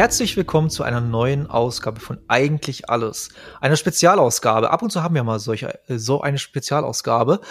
[0.00, 3.28] Herzlich willkommen zu einer neuen Ausgabe von Eigentlich Alles.
[3.60, 4.70] Eine Spezialausgabe.
[4.70, 7.42] Ab und zu haben wir mal solche, äh, so eine Spezialausgabe.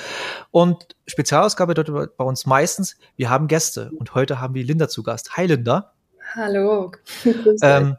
[0.49, 3.91] Und Spezialausgabe bedeutet bei uns meistens, wir haben Gäste.
[3.91, 5.37] Und heute haben wir Linda zu Gast.
[5.37, 5.93] Hi Linda.
[6.33, 6.91] Hallo.
[7.61, 7.97] Ähm,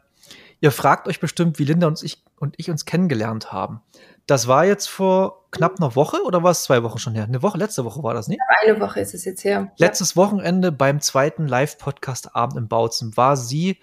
[0.59, 3.81] ihr fragt euch bestimmt, wie Linda und ich, und ich uns kennengelernt haben.
[4.27, 7.23] Das war jetzt vor knapp einer Woche oder war es zwei Wochen schon her?
[7.23, 8.41] Eine Woche, letzte Woche war das nicht?
[8.61, 9.71] Eine Woche ist es jetzt her.
[9.77, 13.79] Letztes Wochenende beim zweiten Live-Podcast-Abend im Bautzen war sie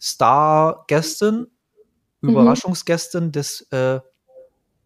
[0.00, 1.48] Star-Gästin,
[2.20, 2.30] Mhm.
[2.30, 4.00] Überraschungsgästin des, äh,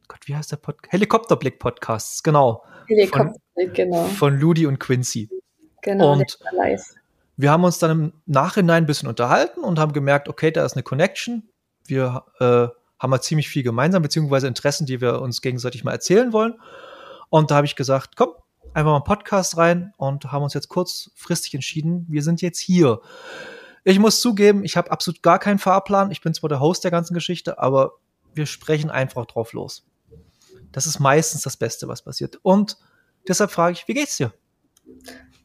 [0.09, 0.93] Gott, wie heißt der Podcast?
[0.93, 2.65] Helikopterblick-Podcasts, genau.
[2.89, 4.05] Helikopterblick, genau.
[4.05, 5.29] Von Ludi und Quincy.
[5.83, 6.39] Genau, Und-.
[7.37, 10.75] Wir haben uns dann im Nachhinein ein bisschen unterhalten und haben gemerkt, okay, da ist
[10.75, 11.49] eine Connection.
[11.87, 12.69] Wir äh,
[12.99, 16.61] haben halt ziemlich viel gemeinsam, beziehungsweise Interessen, die wir uns gegenseitig mal erzählen wollen.
[17.31, 18.31] Und da habe ich gesagt, komm,
[18.75, 23.01] einfach mal einen Podcast rein und haben uns jetzt kurzfristig entschieden, wir sind jetzt hier.
[23.85, 26.11] Ich muss zugeben, ich habe absolut gar keinen Fahrplan.
[26.11, 27.93] Ich bin zwar der Host der ganzen Geschichte, aber
[28.35, 29.87] wir sprechen einfach drauf los.
[30.73, 32.39] Das ist meistens das Beste, was passiert.
[32.43, 32.77] Und
[33.27, 34.33] deshalb frage ich, wie geht's dir?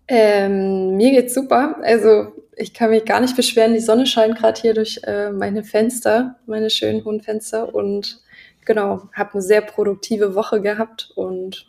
[0.08, 1.78] Ähm, mir geht's super.
[1.82, 3.74] Also ich kann mich gar nicht beschweren.
[3.74, 7.74] Die Sonne scheint gerade hier durch äh, meine Fenster, meine schönen hohen Fenster.
[7.74, 8.22] Und
[8.66, 11.12] genau, habe eine sehr produktive Woche gehabt.
[11.16, 11.68] Und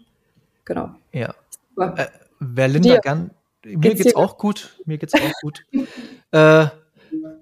[0.64, 0.91] genau.
[1.12, 1.34] Ja.
[1.78, 2.06] Äh,
[2.41, 3.30] wer Linda gern.
[3.67, 4.81] Mir Geht's geht's auch gut.
[4.84, 5.64] Mir geht's auch gut.
[6.31, 6.67] äh,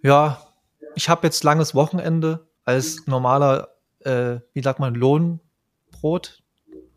[0.02, 0.46] ja,
[0.94, 3.68] ich habe jetzt langes Wochenende als normaler,
[4.00, 6.42] äh, wie sagt man, Lohnbrot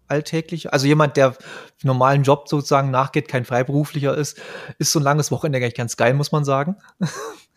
[0.07, 0.71] alltäglich.
[0.71, 1.35] Also jemand, der
[1.83, 4.39] normalen Job sozusagen nachgeht, kein Freiberuflicher ist,
[4.79, 6.77] ist so ein langes Wochenende eigentlich ganz geil, muss man sagen.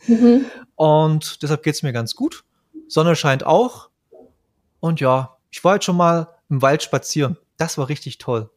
[0.07, 0.47] Mhm.
[0.75, 2.45] Und deshalb geht's mir ganz gut.
[2.89, 3.91] Sonne scheint auch.
[4.81, 7.37] Und ja, ich war jetzt schon mal im Wald spazieren.
[7.59, 8.51] Das war richtig toll.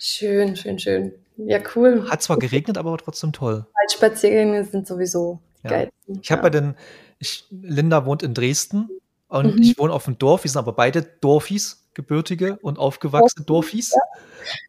[0.00, 1.12] Schön, schön, schön.
[1.36, 2.08] Ja, cool.
[2.10, 3.66] Hat zwar geregnet, aber war trotzdem toll.
[3.80, 5.70] Waldspaziergänge sind sowieso Ja.
[5.70, 6.20] geilsten.
[6.22, 6.42] Ich habe ja.
[6.42, 6.76] bei den,
[7.18, 8.88] ich, Linda wohnt in Dresden
[9.28, 9.62] und Mhm.
[9.62, 10.44] ich wohne auf dem Dorf.
[10.44, 13.94] Wir sind aber beide Dorfis, gebürtige und aufgewachsene Dorfis.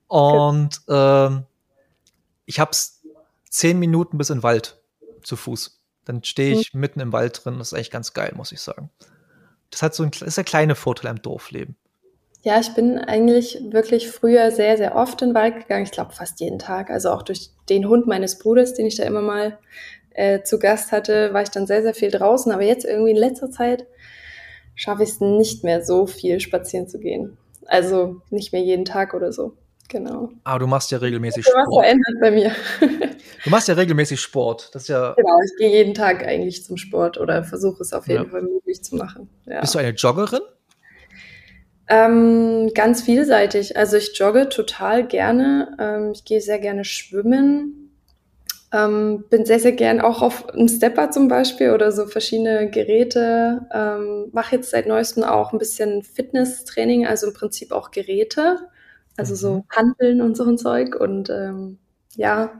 [0.08, 1.44] Und ähm,
[2.46, 2.72] ich habe
[3.50, 4.80] zehn Minuten bis in den Wald
[5.24, 5.80] zu Fuß.
[6.06, 7.58] Dann stehe ich mitten im Wald drin.
[7.58, 8.90] Das ist echt ganz geil, muss ich sagen.
[9.72, 11.76] Das hat so ein, das ist der kleine Vorteil am Dorfleben.
[12.45, 15.83] Ja, ich bin eigentlich wirklich früher sehr, sehr oft in den Wald gegangen.
[15.83, 16.91] Ich glaube fast jeden Tag.
[16.91, 19.57] Also auch durch den Hund meines Bruders, den ich da immer mal
[20.11, 22.51] äh, zu Gast hatte, war ich dann sehr, sehr viel draußen.
[22.51, 23.88] Aber jetzt irgendwie in letzter Zeit
[24.75, 27.35] schaffe ich es nicht mehr so viel spazieren zu gehen.
[27.66, 29.53] Also nicht mehr jeden Tag oder so.
[29.89, 30.29] Genau.
[30.44, 31.84] Aber du machst ja regelmäßig Was Sport.
[31.84, 32.51] verändert bei mir.
[33.44, 34.69] Du machst ja regelmäßig Sport.
[34.73, 35.13] Das ist ja.
[35.13, 38.29] genau, ich gehe jeden Tag eigentlich zum Sport oder versuche es auf jeden Ja.
[38.29, 39.29] Fall möglich zu machen.
[39.45, 39.61] Ja.
[39.61, 40.39] Bist du eine Joggerin?
[41.88, 43.78] Ähm, ganz vielseitig.
[43.78, 45.75] Also ich jogge total gerne.
[45.79, 47.91] Ähm, ich gehe sehr gerne schwimmen.
[48.73, 53.68] Ähm, bin sehr, sehr gern auch auf einem Stepper zum Beispiel oder so verschiedene Geräte.
[53.73, 58.69] Ähm, Mache jetzt seit neuestem auch ein bisschen Fitnesstraining, also im Prinzip auch Geräte.
[59.17, 59.38] Also Mhm.
[59.38, 60.96] so Handeln und so ein Zeug.
[60.96, 61.79] Und ähm,
[62.16, 62.59] ja,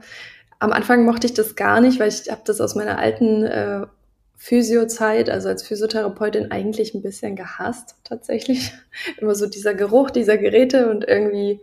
[0.60, 3.86] am Anfang mochte ich das gar nicht, weil ich habe das aus meiner alten äh,
[4.36, 8.72] Physiozeit, also als Physiotherapeutin eigentlich ein bisschen gehasst tatsächlich.
[9.18, 11.60] Immer so dieser Geruch dieser Geräte und irgendwie,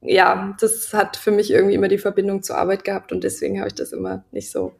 [0.00, 3.68] ja, das hat für mich irgendwie immer die Verbindung zur Arbeit gehabt und deswegen habe
[3.68, 4.72] ich das immer nicht so,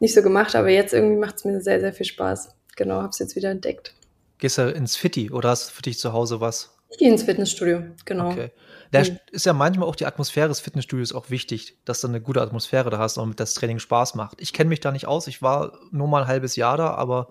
[0.00, 0.56] nicht so gemacht.
[0.56, 2.50] Aber jetzt irgendwie macht es mir sehr, sehr viel Spaß.
[2.76, 3.94] Genau, habe es jetzt wieder entdeckt.
[4.38, 6.70] Gehst du ins Fitti oder hast du für dich zu Hause was?
[6.90, 8.30] Ich gehe ins Fitnessstudio, genau.
[8.30, 8.50] Okay.
[8.92, 9.18] Da Mhm.
[9.30, 12.90] ist ja manchmal auch die Atmosphäre des Fitnessstudios auch wichtig, dass du eine gute Atmosphäre
[12.90, 14.40] da hast und das Training Spaß macht.
[14.40, 15.26] Ich kenne mich da nicht aus.
[15.28, 17.28] Ich war nur mal ein halbes Jahr da, aber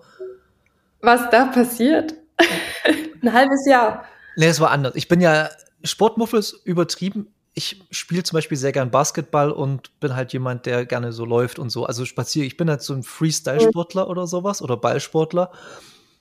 [1.00, 2.14] Was da passiert?
[3.22, 4.04] ein halbes Jahr.
[4.36, 4.94] nee, es war anders.
[4.96, 5.50] Ich bin ja
[5.84, 7.26] Sportmuffel ist übertrieben.
[7.54, 11.58] Ich spiele zum Beispiel sehr gern Basketball und bin halt jemand, der gerne so läuft
[11.58, 11.84] und so.
[11.84, 12.46] Also spaziere.
[12.46, 15.50] Ich bin halt so ein Freestyle-Sportler oder sowas oder Ballsportler.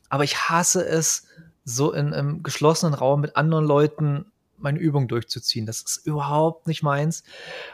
[0.09, 1.27] Aber ich hasse es,
[1.65, 4.25] so in einem geschlossenen Raum mit anderen Leuten
[4.61, 5.65] meine Übung durchzuziehen.
[5.65, 7.23] Das ist überhaupt nicht meins.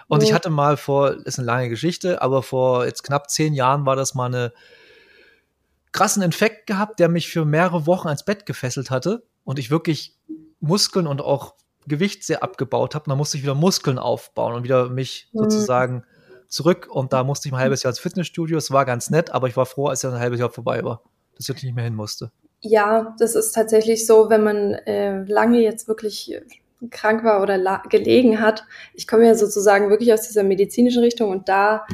[0.07, 0.35] Und ich Mhm.
[0.35, 4.13] hatte mal vor, ist eine lange Geschichte, aber vor jetzt knapp zehn Jahren war das
[4.15, 4.53] mal eine
[5.91, 10.17] krassen Infekt gehabt, der mich für mehrere Wochen ans Bett gefesselt hatte und ich wirklich
[10.59, 11.55] Muskeln und auch
[11.87, 13.05] Gewicht sehr abgebaut habe.
[13.09, 15.39] Dann musste ich wieder Muskeln aufbauen und wieder mich Mhm.
[15.39, 16.03] sozusagen
[16.47, 16.87] zurück.
[16.89, 18.57] Und da musste ich ein halbes Jahr ins Fitnessstudio.
[18.57, 21.01] Es war ganz nett, aber ich war froh, als ja ein halbes Jahr vorbei war,
[21.37, 22.31] dass ich nicht mehr hin musste.
[22.61, 26.35] Ja, das ist tatsächlich so, wenn man äh, lange jetzt wirklich
[26.91, 28.65] krank war oder gelegen hat.
[28.93, 31.85] Ich komme ja sozusagen wirklich aus dieser medizinischen Richtung und da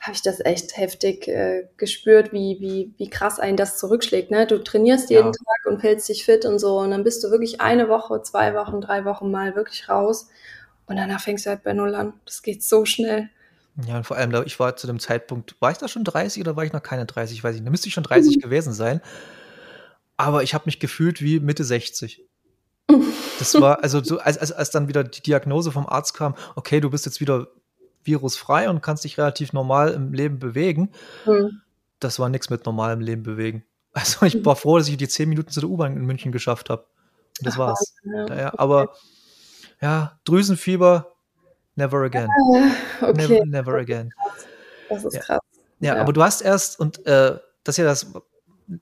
[0.00, 4.30] habe ich das echt heftig äh, gespürt, wie, wie, wie krass einen das zurückschlägt.
[4.30, 4.46] Ne?
[4.46, 5.32] Du trainierst jeden Ja.
[5.32, 8.54] Tag und hältst dich fit und so und dann bist du wirklich eine Woche, zwei
[8.54, 10.28] Wochen, drei Wochen mal wirklich raus
[10.86, 12.14] und danach fängst du halt bei Null an.
[12.24, 13.28] Das geht so schnell.
[13.86, 16.56] Ja, und vor allem, ich war zu dem Zeitpunkt, war ich da schon 30 oder
[16.56, 17.44] war ich noch keine 30?
[17.44, 17.66] Weiß ich nicht.
[17.66, 18.40] Da müsste ich schon 30 mhm.
[18.40, 19.00] gewesen sein.
[20.16, 22.27] Aber ich habe mich gefühlt wie Mitte 60.
[23.38, 26.80] Das war, also so, als, als, als dann wieder die Diagnose vom Arzt kam, okay,
[26.80, 27.48] du bist jetzt wieder
[28.02, 30.90] virusfrei und kannst dich relativ normal im Leben bewegen.
[31.26, 31.60] Mhm.
[32.00, 33.64] Das war nichts mit normalem Leben bewegen.
[33.94, 36.70] Also ich war froh, dass ich die 10 Minuten zu der U-Bahn in München geschafft
[36.70, 36.84] habe.
[37.40, 37.94] Und das Ach, war's.
[38.04, 38.26] Ja.
[38.26, 38.94] Daher, aber
[39.80, 41.14] ja, Drüsenfieber,
[41.74, 42.28] never again.
[43.00, 43.12] okay.
[43.16, 44.12] Never, never again.
[44.88, 45.20] Das ist ja.
[45.20, 45.40] krass.
[45.80, 48.06] Ja, ja, aber du hast erst, und äh, das ist ja das,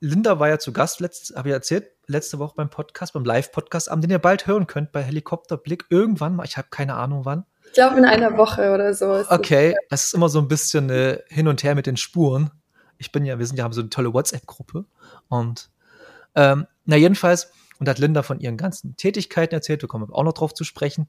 [0.00, 1.00] Linda war ja zu Gast,
[1.36, 5.02] habe ich erzählt, letzte Woche beim Podcast, beim Live-Podcast, den ihr bald hören könnt bei
[5.02, 6.44] Helikopterblick irgendwann mal.
[6.44, 7.44] Ich habe keine Ahnung wann.
[7.66, 9.24] Ich glaube in einer Woche oder so.
[9.28, 12.50] okay, das, das ist immer so ein bisschen äh, hin und her mit den Spuren.
[12.98, 14.86] Ich bin ja, wir sind ja haben so eine tolle WhatsApp-Gruppe
[15.28, 15.70] und
[16.34, 19.82] ähm, na jedenfalls und hat Linda von ihren ganzen Tätigkeiten erzählt.
[19.82, 21.08] Wir kommen auch noch drauf zu sprechen.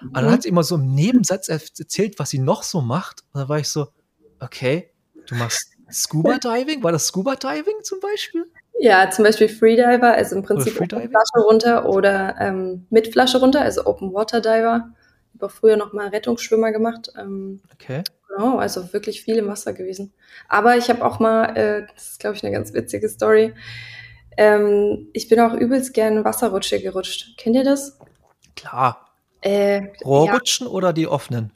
[0.00, 0.08] Mhm.
[0.08, 3.24] Und dann hat sie immer so im Nebensatz erzählt, was sie noch so macht.
[3.32, 3.88] Und da war ich so,
[4.40, 4.90] okay,
[5.26, 6.82] du machst Scuba Diving?
[6.82, 8.46] War das Scuba Diving zum Beispiel?
[8.78, 13.86] Ja, zum Beispiel Freediver, also im Prinzip Flasche runter oder ähm, mit Flasche runter, also
[13.86, 14.90] Open Water Diver.
[15.34, 17.10] Ich habe früher noch mal Rettungsschwimmer gemacht.
[17.18, 18.02] Ähm, okay.
[18.28, 20.12] Genau, also wirklich viel im Wasser gewesen.
[20.48, 23.54] Aber ich habe auch mal, äh, das ist glaube ich eine ganz witzige Story,
[24.36, 27.36] ähm, ich bin auch übelst gern Wasserrutsche gerutscht.
[27.38, 27.98] Kennt ihr das?
[28.54, 29.14] Klar.
[29.40, 30.72] Äh, Rohrrutschen ja.
[30.72, 31.52] oder die offenen?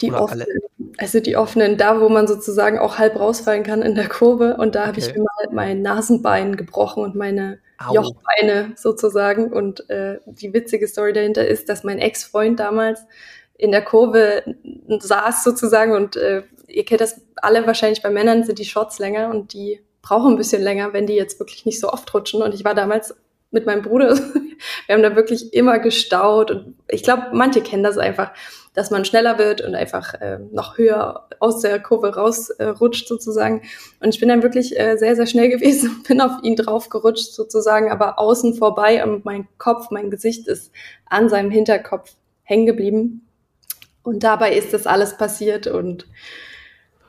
[0.00, 0.79] Die Oder offenen, alle?
[0.98, 4.56] Also die offenen, da wo man sozusagen auch halb rausfallen kann in der Kurve.
[4.56, 7.94] Und da habe ich mir mal mein Nasenbein gebrochen und meine Au.
[7.94, 9.52] Jochbeine sozusagen.
[9.52, 13.04] Und äh, die witzige Story dahinter ist, dass mein Ex-Freund damals
[13.56, 14.42] in der Kurve
[14.88, 19.28] saß sozusagen und äh, ihr kennt das alle wahrscheinlich bei Männern sind die Shots länger
[19.30, 22.42] und die brauchen ein bisschen länger, wenn die jetzt wirklich nicht so oft rutschen.
[22.42, 23.14] Und ich war damals
[23.50, 24.16] mit meinem Bruder,
[24.86, 28.32] wir haben da wirklich immer gestaut und ich glaube, manche kennen das einfach
[28.74, 33.62] dass man schneller wird und einfach äh, noch höher aus der Kurve rausrutscht äh, sozusagen.
[34.00, 37.32] Und ich bin dann wirklich äh, sehr, sehr schnell gewesen, bin auf ihn drauf gerutscht
[37.32, 40.72] sozusagen, aber außen vorbei und mein Kopf, mein Gesicht ist
[41.06, 43.26] an seinem Hinterkopf hängen geblieben.
[44.02, 46.06] Und dabei ist das alles passiert und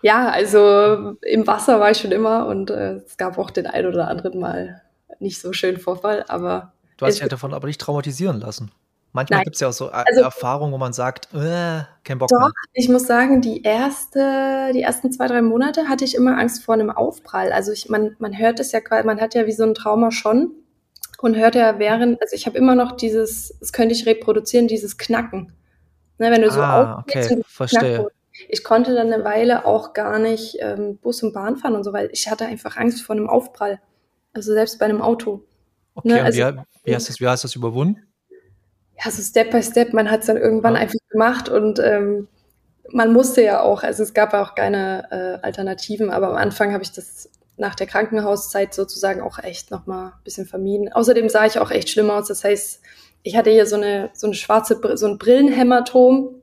[0.01, 3.85] ja, also im Wasser war ich schon immer und äh, es gab auch den ein
[3.85, 4.81] oder anderen Mal
[5.19, 6.73] nicht so schön Vorfall, aber.
[6.97, 8.71] Du hast dich ja davon aber nicht traumatisieren lassen.
[9.13, 12.39] Manchmal gibt es ja auch so also, Erfahrungen, wo man sagt, äh, kein Bock doch,
[12.39, 12.51] mehr.
[12.73, 16.75] ich muss sagen, die erste, die ersten zwei, drei Monate hatte ich immer Angst vor
[16.75, 17.51] einem Aufprall.
[17.51, 20.11] Also ich, man, man hört es ja quasi, man hat ja wie so ein Trauma
[20.11, 20.51] schon
[21.19, 24.97] und hört ja während, also ich habe immer noch dieses, das könnte ich reproduzieren, dieses
[24.97, 25.53] Knacken.
[26.17, 27.95] Ne, wenn du so ah, okay, verstehe.
[27.95, 28.07] Knacken.
[28.47, 31.91] Ich konnte dann eine Weile auch gar nicht ähm, Bus und Bahn fahren und so,
[31.91, 33.81] weil ich hatte einfach Angst vor einem Aufprall.
[34.33, 35.43] Also selbst bei einem Auto.
[35.95, 38.01] Okay, ne, also, wie, wie, hast das, wie hast du das überwunden?
[39.03, 40.81] Ja, so Step by Step, man hat es dann irgendwann ja.
[40.81, 42.27] einfach gemacht und ähm,
[42.91, 46.73] man musste ja auch, also es gab ja auch keine äh, Alternativen, aber am Anfang
[46.73, 50.91] habe ich das nach der Krankenhauszeit sozusagen auch echt nochmal ein bisschen vermieden.
[50.91, 52.27] Außerdem sah ich auch echt schlimm aus.
[52.27, 52.81] Das heißt,
[53.23, 56.41] ich hatte hier so eine, so eine schwarze, so ein Brillenhämatom,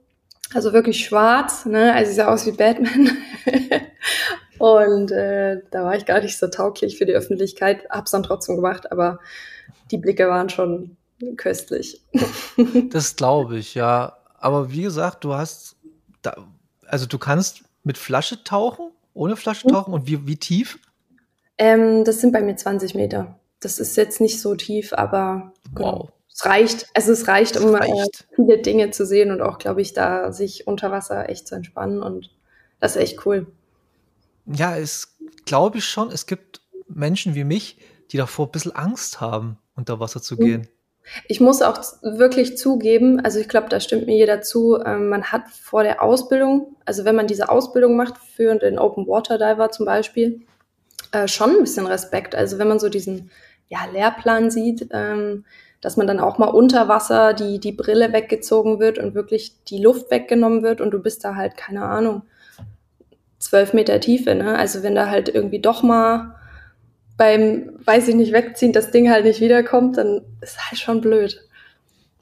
[0.55, 1.93] also wirklich schwarz, ne?
[1.93, 3.11] Also ich sah aus wie Batman.
[4.59, 8.57] und äh, da war ich gar nicht so tauglich für die Öffentlichkeit, hab's dann trotzdem
[8.57, 9.19] gemacht, aber
[9.91, 10.97] die Blicke waren schon
[11.37, 12.03] köstlich.
[12.91, 14.17] das glaube ich, ja.
[14.39, 15.77] Aber wie gesagt, du hast,
[16.23, 16.37] da,
[16.87, 19.73] also du kannst mit Flasche tauchen, ohne Flasche mhm.
[19.73, 20.79] tauchen und wie, wie tief?
[21.57, 23.39] Ähm, das sind bei mir 20 Meter.
[23.61, 25.99] Das ist jetzt nicht so tief, aber genau.
[25.99, 26.13] wow.
[26.33, 26.87] es reicht.
[26.95, 28.29] Also es reicht, um äh, reicht.
[28.37, 32.03] Viele Dinge zu sehen und auch, glaube ich, da sich unter Wasser echt zu entspannen
[32.03, 32.31] und
[32.79, 33.49] das ist echt cool.
[34.47, 37.79] Ja, es glaube ich schon, es gibt Menschen wie mich,
[38.13, 40.41] die davor ein bisschen Angst haben, unter Wasser zu mhm.
[40.41, 40.69] gehen.
[41.27, 45.25] Ich muss auch wirklich zugeben, also ich glaube, da stimmt mir jeder zu, ähm, man
[45.25, 49.71] hat vor der Ausbildung, also wenn man diese Ausbildung macht für den Open Water Diver
[49.71, 50.43] zum Beispiel,
[51.13, 52.35] äh, schon ein bisschen Respekt.
[52.35, 53.31] Also wenn man so diesen
[53.69, 55.45] ja, Lehrplan sieht, ähm,
[55.81, 59.79] dass man dann auch mal unter Wasser die, die Brille weggezogen wird und wirklich die
[59.79, 62.23] Luft weggenommen wird und du bist da halt, keine Ahnung,
[63.39, 64.35] zwölf Meter Tiefe.
[64.35, 64.59] Ne?
[64.59, 66.35] Also wenn da halt irgendwie doch mal
[67.19, 71.47] beim, weiß ich nicht, wegziehen das Ding halt nicht wiederkommt, dann ist halt schon blöd.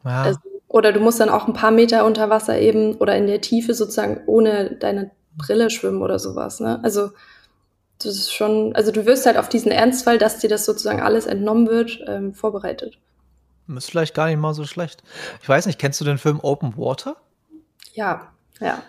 [0.05, 0.23] Ja.
[0.25, 3.41] Also, oder du musst dann auch ein paar Meter unter Wasser eben oder in der
[3.41, 6.59] Tiefe sozusagen ohne deine Brille schwimmen oder sowas.
[6.61, 6.81] Ne?
[6.83, 7.11] Also
[7.99, 11.27] das ist schon, also du wirst halt auf diesen Ernstfall, dass dir das sozusagen alles
[11.27, 12.99] entnommen wird, ähm, vorbereitet.
[13.69, 15.03] Ist vielleicht gar nicht mal so schlecht.
[15.43, 17.17] Ich weiß nicht, kennst du den Film Open Water?
[17.95, 18.83] Ja, ja.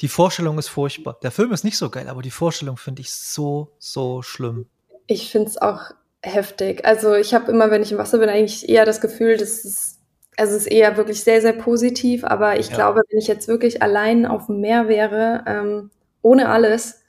[0.00, 1.18] Die Vorstellung ist furchtbar.
[1.22, 4.66] Der Film ist nicht so geil, aber die Vorstellung finde ich so, so schlimm.
[5.06, 5.90] Ich finde es auch
[6.22, 6.84] heftig.
[6.84, 10.00] Also ich habe immer, wenn ich im Wasser bin, eigentlich eher das Gefühl, dass es,
[10.36, 12.24] also es ist eher wirklich sehr, sehr positiv.
[12.24, 12.76] Aber ich ja.
[12.76, 15.90] glaube, wenn ich jetzt wirklich allein auf dem Meer wäre ähm,
[16.22, 17.02] ohne alles.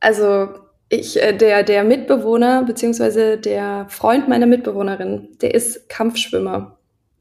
[0.00, 0.48] Also
[0.88, 6.78] ich, äh, der, der Mitbewohner, beziehungsweise der Freund meiner Mitbewohnerin, der ist Kampfschwimmer.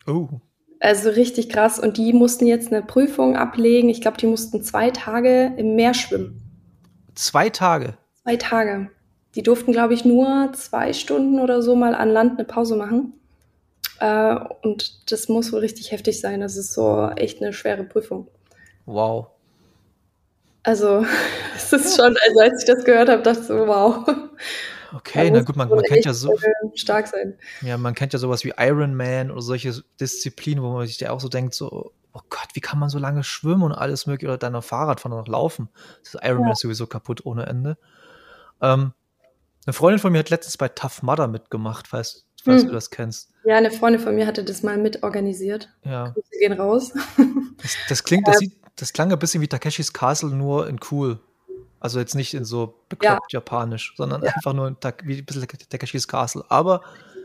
[0.07, 0.27] Oh.
[0.79, 1.79] Also richtig krass.
[1.79, 3.89] Und die mussten jetzt eine Prüfung ablegen.
[3.89, 6.41] Ich glaube, die mussten zwei Tage im Meer schwimmen.
[7.15, 7.97] Zwei Tage?
[8.25, 8.89] Zwei Tage.
[9.35, 13.13] Die durften, glaube ich, nur zwei Stunden oder so mal an Land eine Pause machen.
[13.99, 16.41] Äh, und das muss wohl richtig heftig sein.
[16.41, 18.27] Das ist so echt eine schwere Prüfung.
[18.87, 19.27] Wow.
[20.63, 21.05] Also,
[21.55, 24.07] es ist schon, also als ich das gehört habe, dachte ich so, wow.
[24.95, 26.33] Okay, na gut, man, man kennt ja so.
[26.73, 27.37] Stark sein.
[27.61, 31.11] Ja, man kennt ja sowas wie Iron Man oder solche Disziplinen, wo man sich ja
[31.11, 34.29] auch so denkt, so, oh Gott, wie kann man so lange schwimmen und alles mögliche
[34.29, 35.69] oder dann noch Fahrrad fahren oder noch laufen?
[36.03, 36.45] Das Iron ja.
[36.45, 37.77] Man ist sowieso kaputt ohne Ende.
[38.61, 38.93] Ähm,
[39.65, 42.67] eine Freundin von mir hat letztens bei Tough Mudder mitgemacht, falls, falls hm.
[42.69, 43.31] du das kennst.
[43.45, 45.69] Ja, eine Freundin von mir hatte das mal mitorganisiert.
[45.83, 46.09] Ja.
[46.09, 46.93] Grüße gehen raus.
[47.57, 51.19] Das, das klingt, das, sieht, das klang ein bisschen wie Takeshis Castle, nur in cool.
[51.79, 53.39] Also jetzt nicht in so bekloppt ja.
[53.39, 54.33] japanisch, sondern ja.
[54.33, 56.43] einfach nur wie ein bisschen Takeshis Castle.
[56.49, 56.81] Aber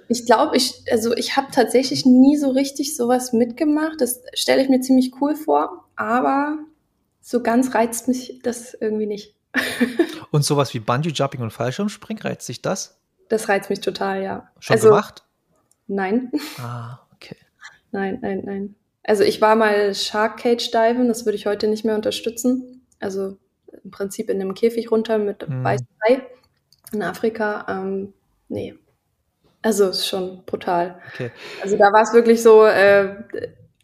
[0.09, 4.01] ich glaube, ich, also ich habe tatsächlich nie so richtig sowas mitgemacht.
[4.01, 6.59] Das stelle ich mir ziemlich cool vor, aber
[7.21, 9.35] so ganz reizt mich das irgendwie nicht.
[10.31, 13.01] und sowas wie Bungee Jumping und Fallschirmspringen, reizt sich das?
[13.29, 14.51] Das reizt mich total, ja.
[14.59, 15.25] Schon also, gemacht?
[15.87, 16.31] Nein.
[16.59, 17.37] Ah, okay.
[17.93, 18.75] Nein, nein, nein.
[19.03, 22.87] Also ich war mal Shark Cage Diven, das würde ich heute nicht mehr unterstützen.
[23.01, 23.37] Also
[23.83, 25.65] im Prinzip in einem Käfig runter mit mhm.
[25.65, 26.23] weißem Hai
[26.93, 27.67] in Afrika.
[27.69, 28.13] Ähm,
[28.49, 28.75] nee.
[29.63, 31.01] Also ist schon brutal.
[31.13, 31.31] Okay.
[31.63, 33.17] Also da war es wirklich so, äh,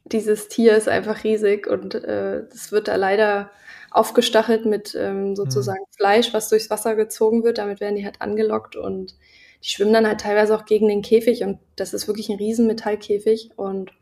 [0.04, 3.50] dieses Tier ist einfach riesig und äh, das wird da leider
[3.96, 5.96] aufgestachelt mit ähm, sozusagen mhm.
[5.96, 7.58] Fleisch, was durchs Wasser gezogen wird.
[7.58, 9.14] Damit werden die halt angelockt und
[9.64, 12.66] die schwimmen dann halt teilweise auch gegen den Käfig und das ist wirklich ein riesen
[12.66, 13.92] Metallkäfig und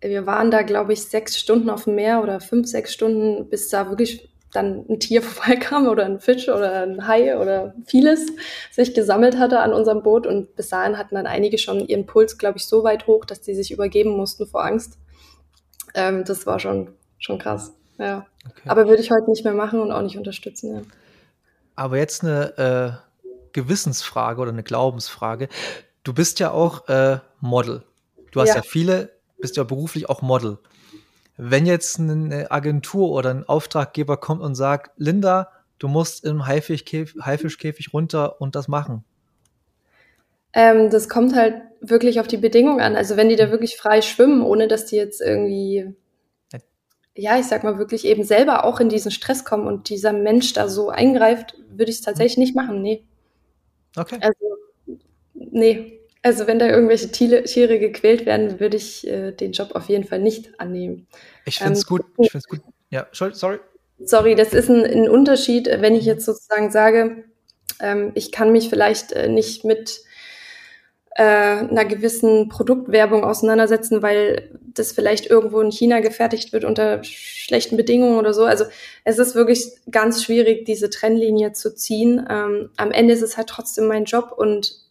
[0.00, 3.68] wir waren da, glaube ich, sechs Stunden auf dem Meer oder fünf, sechs Stunden, bis
[3.68, 8.26] da wirklich dann ein Tier vorbeikam oder ein Fisch oder ein Hai oder vieles
[8.70, 10.26] sich gesammelt hatte an unserem Boot.
[10.26, 13.40] Und bis dahin hatten dann einige schon ihren Puls, glaube ich, so weit hoch, dass
[13.40, 14.98] die sich übergeben mussten vor Angst.
[15.94, 17.72] Ähm, das war schon, schon krass.
[17.98, 18.26] Ja.
[18.48, 18.68] Okay.
[18.68, 20.74] Aber würde ich heute nicht mehr machen und auch nicht unterstützen.
[20.74, 20.82] Ja.
[21.76, 25.48] Aber jetzt eine äh, Gewissensfrage oder eine Glaubensfrage.
[26.02, 27.82] Du bist ja auch äh, Model.
[28.32, 28.56] Du hast ja.
[28.56, 30.58] ja viele, bist ja beruflich auch Model.
[31.36, 37.20] Wenn jetzt eine Agentur oder ein Auftraggeber kommt und sagt, Linda, du musst im Haifischkäfig,
[37.22, 39.04] Haifischkäfig runter und das machen.
[40.52, 42.94] Ähm, das kommt halt wirklich auf die Bedingungen an.
[42.94, 45.94] Also wenn die da wirklich frei schwimmen, ohne dass die jetzt irgendwie,
[47.16, 50.52] ja, ich sag mal wirklich eben selber auch in diesen Stress kommen und dieser Mensch
[50.52, 52.82] da so eingreift, würde ich es tatsächlich nicht machen.
[52.82, 53.04] Nee.
[53.96, 54.18] Okay.
[54.20, 54.56] Also,
[55.34, 56.00] nee.
[56.22, 60.04] Also wenn da irgendwelche Tiere, Tiere gequält werden, würde ich äh, den Job auf jeden
[60.04, 61.06] Fall nicht annehmen.
[61.44, 62.04] Ich finde es ähm, gut.
[62.18, 62.60] Ich finde gut.
[62.90, 63.58] Ja, sorry.
[63.98, 67.24] Sorry, das ist ein, ein Unterschied, wenn ich jetzt sozusagen sage,
[67.80, 70.00] ähm, ich kann mich vielleicht äh, nicht mit
[71.16, 77.76] äh, einer gewissen Produktwerbung auseinandersetzen, weil das vielleicht irgendwo in China gefertigt wird unter schlechten
[77.76, 78.44] Bedingungen oder so.
[78.44, 78.64] Also
[79.04, 82.26] es ist wirklich ganz schwierig, diese Trennlinie zu ziehen.
[82.28, 84.84] Ähm, am Ende ist es halt trotzdem mein Job und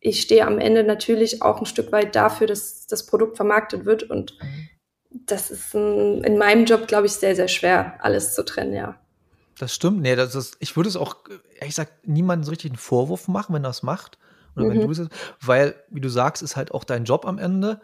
[0.00, 4.02] ich stehe am Ende natürlich auch ein Stück weit dafür, dass das Produkt vermarktet wird.
[4.02, 4.36] Und
[5.10, 8.98] das ist ein, in meinem Job, glaube ich, sehr, sehr schwer, alles zu trennen, ja.
[9.58, 10.02] Das stimmt.
[10.02, 11.16] Nee, das ist, ich würde es auch,
[11.54, 14.18] ehrlich gesagt, niemandem so richtig einen Vorwurf machen, wenn er es macht.
[14.56, 14.70] Oder mhm.
[14.70, 15.08] wenn du es,
[15.40, 17.80] weil, wie du sagst, ist halt auch dein Job am Ende.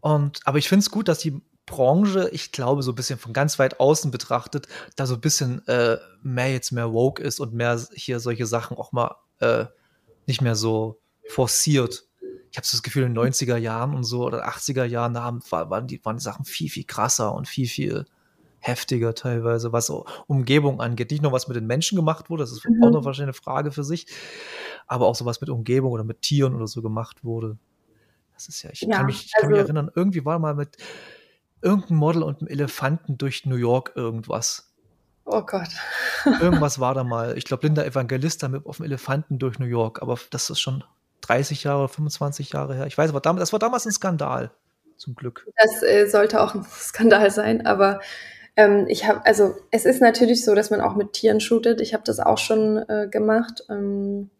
[0.00, 3.32] Und, aber ich finde es gut, dass die Branche, ich glaube, so ein bisschen von
[3.32, 7.52] ganz weit außen betrachtet, da so ein bisschen äh, mehr jetzt mehr woke ist und
[7.52, 9.66] mehr hier solche Sachen auch mal äh,
[10.26, 12.04] nicht mehr so forciert.
[12.50, 15.42] Ich habe so das Gefühl, in den 90er Jahren und so oder 80er Jahren, haben,
[15.50, 18.06] waren, die, waren die Sachen viel, viel krasser und viel, viel
[18.68, 19.90] heftiger teilweise, was
[20.26, 21.10] Umgebung angeht.
[21.10, 22.84] Nicht nur was mit den Menschen gemacht wurde, das ist mhm.
[22.84, 24.06] auch noch wahrscheinlich eine Frage für sich,
[24.86, 27.58] aber auch so was mit Umgebung oder mit Tieren oder so gemacht wurde.
[28.34, 30.54] Das ist ja, ich, ja, kann, mich, ich also, kann mich erinnern, irgendwie war mal
[30.54, 30.76] mit
[31.60, 34.72] irgendeinem Model und einem Elefanten durch New York irgendwas.
[35.24, 35.68] Oh Gott.
[36.40, 37.36] Irgendwas war da mal.
[37.36, 40.84] Ich glaube, Linda Evangelista mit auf dem Elefanten durch New York, aber das ist schon
[41.20, 42.86] 30 Jahre, 25 Jahre her.
[42.86, 44.50] Ich weiß, aber das war damals ein Skandal,
[44.96, 45.46] zum Glück.
[45.56, 48.00] Das äh, sollte auch ein Skandal sein, aber
[48.58, 51.80] ähm, ich habe, also es ist natürlich so, dass man auch mit Tieren shootet.
[51.80, 53.62] Ich habe das auch schon äh, gemacht.
[53.70, 54.30] Ähm,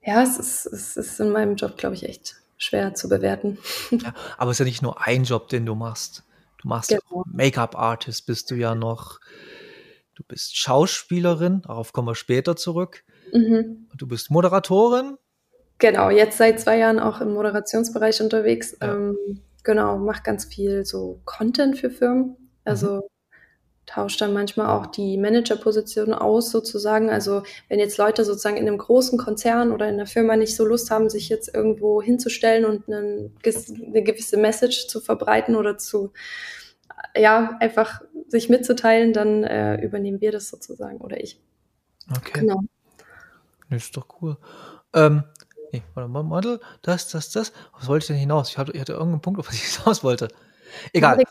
[0.00, 3.58] ja, es ist, es ist in meinem Job, glaube ich, echt schwer zu bewerten.
[3.90, 6.22] Ja, aber es ist ja nicht nur ein Job, den du machst.
[6.62, 7.24] Du machst genau.
[7.26, 9.18] Make-up-Artist, bist du ja noch.
[10.14, 13.02] Du bist Schauspielerin, darauf kommen wir später zurück.
[13.32, 13.88] Mhm.
[13.96, 15.16] Du bist Moderatorin.
[15.78, 18.76] Genau, jetzt seit zwei Jahren auch im Moderationsbereich unterwegs.
[18.80, 18.94] Ja.
[18.94, 19.16] Ähm,
[19.64, 22.36] genau, mache ganz viel so Content für Firmen.
[22.64, 23.00] Also mhm.
[23.86, 27.10] tauscht dann manchmal auch die Managerposition aus sozusagen.
[27.10, 30.64] Also wenn jetzt Leute sozusagen in einem großen Konzern oder in einer Firma nicht so
[30.64, 36.12] Lust haben, sich jetzt irgendwo hinzustellen und einen, eine gewisse Message zu verbreiten oder zu,
[37.16, 41.40] ja, einfach sich mitzuteilen, dann äh, übernehmen wir das sozusagen oder ich.
[42.16, 42.40] Okay.
[42.40, 42.60] Genau.
[43.70, 44.36] Das ist doch cool.
[44.94, 45.24] Ähm,
[45.72, 47.52] nee, warte mal, Model, das, das, das.
[47.78, 48.50] Was wollte ich denn hinaus?
[48.50, 50.28] Ich hatte, ich hatte irgendeinen Punkt, auf was ich hinaus wollte.
[50.92, 51.22] Egal.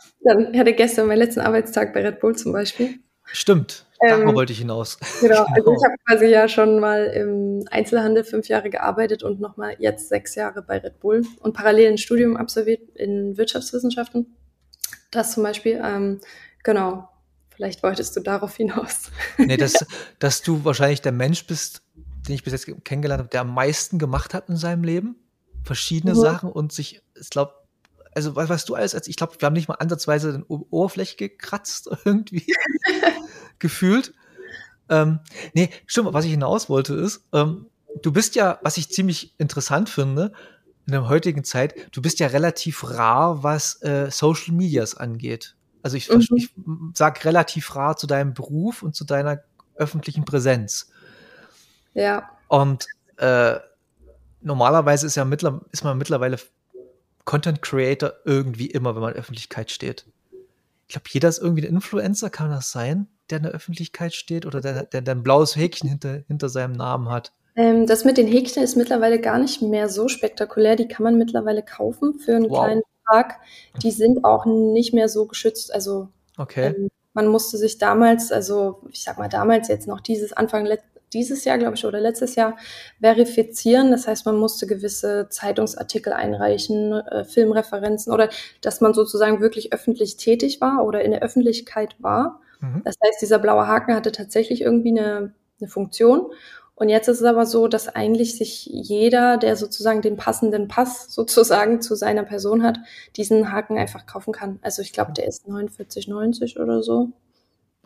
[0.52, 3.00] Ich hatte gestern meinen letzten Arbeitstag bei Red Bull zum Beispiel.
[3.32, 4.98] Stimmt, darauf ähm, wollte ich hinaus.
[5.22, 5.56] Genau, genau.
[5.56, 10.10] also ich habe quasi ja schon mal im Einzelhandel fünf Jahre gearbeitet und nochmal jetzt
[10.10, 14.36] sechs Jahre bei Red Bull und parallel ein Studium absolviert in Wirtschaftswissenschaften.
[15.12, 16.22] Das zum Beispiel, ähm,
[16.64, 17.10] genau,
[17.50, 19.12] vielleicht wolltest du darauf hinaus.
[19.38, 19.86] Nee, dass,
[20.20, 21.82] dass du wahrscheinlich der Mensch bist,
[22.28, 25.16] den ich bis jetzt kennengelernt habe, der am meisten gemacht hat in seinem Leben.
[25.64, 26.20] Verschiedene mhm.
[26.20, 27.54] Sachen und sich, ich glaube,
[28.14, 31.16] also was, was du alles als, ich glaube, wir haben nicht mal ansatzweise den Oberfläche
[31.16, 32.46] gekratzt irgendwie
[33.60, 34.14] gefühlt.
[34.90, 35.20] Ähm,
[35.54, 37.68] nee, stimmt, was ich hinaus wollte ist, ähm,
[38.02, 40.34] du bist ja, was ich ziemlich interessant finde,
[40.88, 45.56] in der heutigen Zeit, du bist ja relativ rar, was äh, Social Medias angeht.
[45.84, 46.26] Also ich, mhm.
[46.36, 46.50] ich
[46.96, 49.44] sag relativ rar zu deinem Beruf und zu deiner
[49.76, 50.92] öffentlichen Präsenz.
[51.94, 52.30] Ja.
[52.48, 52.88] Und
[53.18, 53.56] äh,
[54.42, 56.40] normalerweise ist ja mittler, ist man mittlerweile
[57.30, 60.08] Content Creator irgendwie immer, wenn man in der Öffentlichkeit steht.
[60.88, 64.48] Ich glaube, jeder ist irgendwie ein Influencer, kann das sein, der in der Öffentlichkeit steht
[64.48, 67.32] oder der, der, der ein blaues Häkchen hinter, hinter seinem Namen hat?
[67.56, 70.76] Ähm, das mit den Häkchen ist mittlerweile gar nicht mehr so spektakulär.
[70.76, 72.64] Die kann man mittlerweile kaufen für einen wow.
[72.64, 73.36] kleinen Betrag.
[73.84, 75.72] Die sind auch nicht mehr so geschützt.
[75.72, 76.10] Also
[76.40, 76.74] okay.
[76.76, 80.66] ähm, man musste sich damals, also ich sag mal damals jetzt noch dieses Anfang
[81.14, 82.58] dieses Jahr, glaube ich, oder letztes Jahr
[83.02, 83.92] verifizieren.
[83.92, 88.30] Das heißt, man musste gewisse Zeitungsartikel einreichen, äh, Filmreferenzen oder
[88.62, 92.42] dass man sozusagen wirklich öffentlich tätig war oder in der Öffentlichkeit war.
[92.60, 92.82] Mhm.
[92.86, 96.32] Das heißt, dieser blaue Haken hatte tatsächlich irgendwie eine, eine Funktion.
[96.76, 101.08] Und jetzt ist es aber so, dass eigentlich sich jeder, der sozusagen den passenden Pass
[101.14, 102.80] sozusagen zu seiner Person hat,
[103.18, 104.60] diesen Haken einfach kaufen kann.
[104.62, 107.10] Also ich glaube, der ist 49,90 oder so.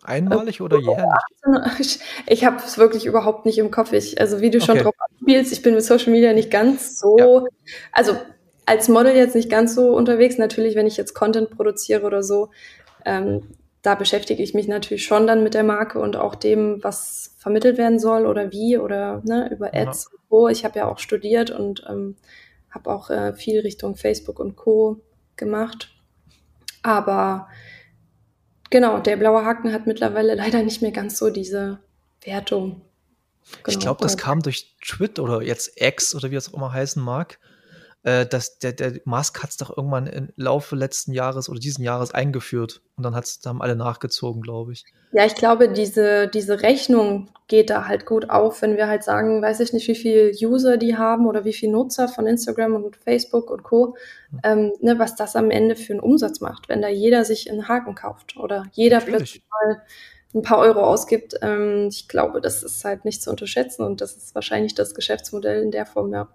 [0.03, 1.79] Einmalig oder jährlich?
[1.79, 3.93] Ich, ich habe es wirklich überhaupt nicht im Kopf.
[3.93, 4.83] Ich, also wie du schon okay.
[4.83, 7.43] drauf spielst, ich bin mit Social Media nicht ganz so, ja.
[7.91, 8.15] also
[8.65, 10.37] als Model jetzt nicht ganz so unterwegs.
[10.37, 12.49] Natürlich, wenn ich jetzt Content produziere oder so,
[13.05, 13.43] ähm,
[13.81, 17.77] da beschäftige ich mich natürlich schon dann mit der Marke und auch dem, was vermittelt
[17.77, 20.11] werden soll oder wie oder ne, über Ads ja.
[20.11, 20.47] und Co.
[20.47, 22.15] Ich habe ja auch studiert und ähm,
[22.71, 25.01] habe auch äh, viel Richtung Facebook und Co.
[25.35, 25.93] gemacht.
[26.81, 27.49] Aber
[28.73, 31.77] Genau, der blaue Haken hat mittlerweile leider nicht mehr ganz so diese
[32.23, 32.81] Wertung.
[33.61, 33.67] Genau.
[33.67, 36.99] Ich glaube, das kam durch Twitter oder jetzt X oder wie es auch immer heißen
[36.99, 37.37] mag.
[38.05, 41.85] Äh, dass der, der Musk hat es doch irgendwann im Laufe letzten Jahres oder diesen
[41.85, 44.83] Jahres eingeführt und dann hat's, haben alle nachgezogen, glaube ich.
[45.13, 49.41] Ja, ich glaube, diese, diese Rechnung geht da halt gut auf, wenn wir halt sagen,
[49.41, 52.97] weiß ich nicht, wie viel User die haben oder wie viel Nutzer von Instagram und
[52.97, 53.95] Facebook und Co.,
[54.31, 54.39] mhm.
[54.43, 57.69] ähm, ne, was das am Ende für einen Umsatz macht, wenn da jeder sich einen
[57.69, 59.17] Haken kauft oder jeder Natürlich.
[59.17, 59.81] plötzlich mal
[60.33, 61.35] ein paar Euro ausgibt.
[61.41, 65.63] Ähm, ich glaube, das ist halt nicht zu unterschätzen und das ist wahrscheinlich das Geschäftsmodell
[65.63, 66.27] in der Form, ja.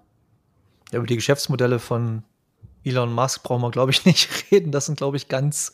[0.93, 2.23] Über die Geschäftsmodelle von
[2.85, 4.73] Elon Musk brauchen wir, glaube ich, nicht reden.
[4.73, 5.73] Das sind, glaube ich, ganz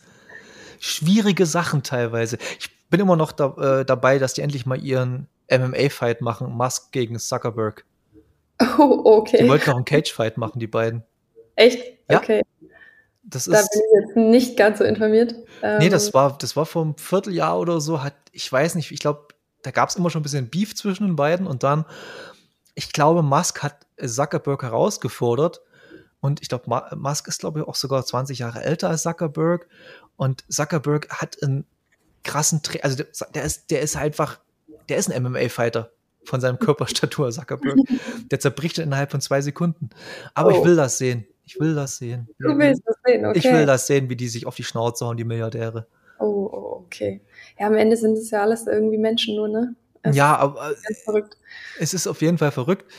[0.80, 2.38] schwierige Sachen teilweise.
[2.58, 6.92] Ich bin immer noch da, äh, dabei, dass die endlich mal ihren MMA-Fight machen, Musk
[6.92, 7.84] gegen Zuckerberg.
[8.78, 9.38] Oh, okay.
[9.42, 11.02] Die wollten noch einen Cage-Fight machen, die beiden.
[11.56, 11.98] Echt?
[12.08, 12.18] Ja.
[12.18, 12.42] Okay.
[13.24, 15.34] Das da bin ich jetzt nicht ganz so informiert.
[15.60, 18.92] Ähm, nee, das war, das war vor einem Vierteljahr oder so, hat, ich weiß nicht,
[18.92, 19.28] ich glaube,
[19.62, 21.84] da gab es immer schon ein bisschen Beef zwischen den beiden und dann,
[22.74, 25.62] ich glaube, Musk hat Zuckerberg herausgefordert
[26.20, 29.68] und ich glaube, Musk ist, glaube ich, auch sogar 20 Jahre älter als Zuckerberg
[30.16, 31.66] und Zuckerberg hat einen
[32.22, 34.40] krassen, Tra also der, der, ist, der ist einfach,
[34.88, 35.90] der ist ein MMA-Fighter
[36.24, 37.78] von seinem Körperstatur, Zuckerberg.
[38.30, 39.90] Der zerbricht innerhalb von zwei Sekunden.
[40.32, 40.58] Aber oh.
[40.58, 41.26] ich will das sehen.
[41.44, 42.28] Ich will das sehen.
[42.38, 43.38] Du willst das sehen, okay.
[43.38, 45.86] Ich will das sehen, wie die sich auf die Schnauze hauen, die Milliardäre.
[46.18, 47.20] Oh, oh okay.
[47.58, 49.74] Ja, am Ende sind es ja alles irgendwie Menschen nur, ne?
[50.04, 50.74] Es ja, aber
[51.78, 52.90] es ist auf jeden Fall verrückt.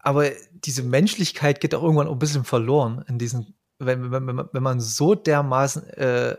[0.00, 4.80] Aber diese Menschlichkeit geht auch irgendwann ein bisschen verloren in diesen, wenn, wenn, wenn man
[4.80, 6.36] so dermaßen äh,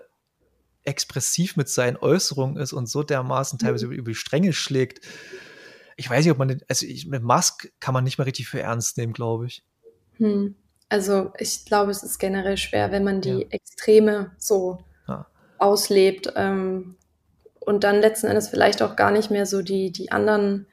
[0.83, 3.93] expressiv mit seinen Äußerungen ist und so dermaßen teilweise mhm.
[3.93, 4.99] über, über die Stränge schlägt.
[5.95, 8.47] Ich weiß nicht, ob man den, also ich, mit Musk kann man nicht mehr richtig
[8.47, 9.63] für ernst nehmen, glaube ich.
[10.17, 10.55] Hm.
[10.89, 13.47] Also ich glaube, es ist generell schwer, wenn man die ja.
[13.49, 15.25] Extreme so ja.
[15.57, 16.97] auslebt ähm,
[17.65, 20.67] und dann letzten Endes vielleicht auch gar nicht mehr so die, die anderen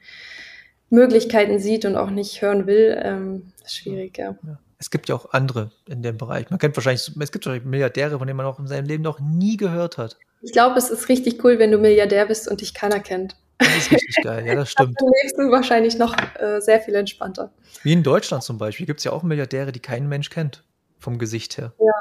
[0.89, 2.99] Möglichkeiten sieht und auch nicht hören will.
[3.03, 4.35] Ähm, schwierig, ja.
[4.45, 6.49] ja es gibt ja auch andere in dem Bereich.
[6.49, 9.21] Man kennt wahrscheinlich, es gibt wahrscheinlich Milliardäre, von denen man auch in seinem Leben noch
[9.21, 10.17] nie gehört hat.
[10.41, 13.37] Ich glaube, es ist richtig cool, wenn du Milliardär bist und dich keiner kennt.
[13.59, 14.99] Das ist richtig geil, ja, das stimmt.
[14.99, 17.53] Dann lebst du wahrscheinlich noch äh, sehr viel entspannter.
[17.83, 20.63] Wie in Deutschland zum Beispiel gibt es ja auch Milliardäre, die kein Mensch kennt,
[20.99, 21.71] vom Gesicht her.
[21.79, 21.93] Ja,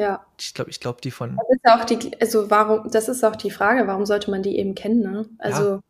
[0.00, 0.26] ja.
[0.38, 1.36] Ich glaube, ich glaube, die von.
[1.36, 4.58] Das ist auch die, also warum, das ist auch die Frage, warum sollte man die
[4.58, 5.26] eben kennen, ne?
[5.38, 5.80] Also, ja.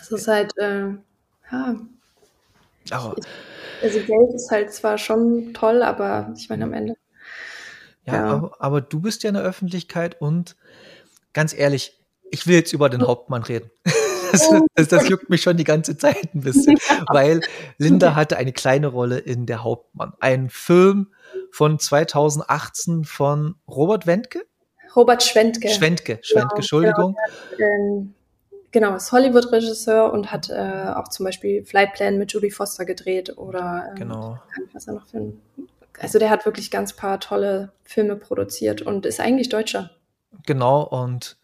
[0.00, 0.88] es ist halt, äh,
[1.50, 1.76] ja.
[2.84, 6.96] Ich, also Geld ist halt zwar schon toll, aber ich meine am Ende.
[8.04, 8.24] Ja, ja.
[8.26, 10.56] Aber, aber, du bist ja in der Öffentlichkeit und
[11.32, 11.98] ganz ehrlich,
[12.30, 13.70] ich will jetzt über den Hauptmann reden.
[14.32, 17.42] Das, das, das, juckt mich schon die ganze Zeit ein bisschen, weil
[17.76, 20.14] Linda hatte eine kleine Rolle in Der Hauptmann.
[20.20, 21.11] Ein Film
[21.50, 24.42] von 2018 von Robert Wendke?
[24.94, 25.68] Robert Schwentke.
[25.68, 27.16] Schwentke, Schwentke, genau, Entschuldigung.
[27.56, 28.14] Genau, ähm,
[28.72, 33.36] genau ist Hollywood-Regisseur und hat äh, auch zum Beispiel Flight Plan mit Judy Foster gedreht
[33.38, 34.42] oder ähm, genau.
[34.72, 35.42] was er noch für ein,
[36.00, 39.90] also der hat wirklich ganz paar tolle Filme produziert und ist eigentlich Deutscher.
[40.46, 41.36] Genau, und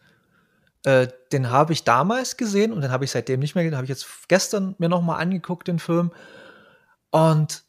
[0.85, 3.71] äh, den habe ich damals gesehen und den habe ich seitdem nicht mehr gesehen.
[3.71, 6.11] Den habe ich jetzt gestern mir nochmal angeguckt, den Film.
[7.11, 7.63] Und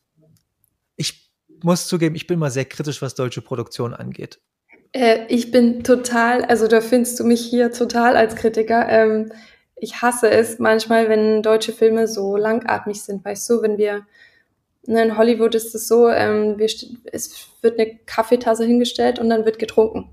[1.62, 4.40] muss zugeben, ich bin mal sehr kritisch, was deutsche Produktion angeht.
[4.92, 8.88] Äh, ich bin total, also da findest du mich hier total als Kritiker.
[8.88, 9.32] Ähm,
[9.76, 14.06] ich hasse es manchmal, wenn deutsche Filme so langatmig sind, weißt du, wenn wir
[14.86, 19.44] ne, in Hollywood ist es so, ähm, wir, es wird eine Kaffeetasse hingestellt und dann
[19.44, 20.10] wird getrunken.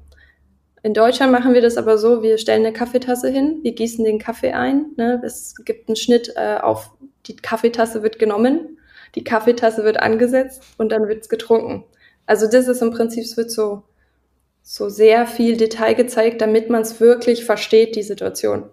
[0.84, 4.20] In Deutschland machen wir das aber so, wir stellen eine Kaffeetasse hin, wir gießen den
[4.20, 6.92] Kaffee ein, ne, es gibt einen Schnitt äh, auf,
[7.26, 8.77] die Kaffeetasse wird genommen,
[9.16, 11.84] die Kaffeetasse wird angesetzt und dann wird's getrunken.
[12.26, 13.84] Also das ist im Prinzip, es wird so,
[14.62, 18.70] so sehr viel Detail gezeigt, damit man es wirklich versteht, die Situation.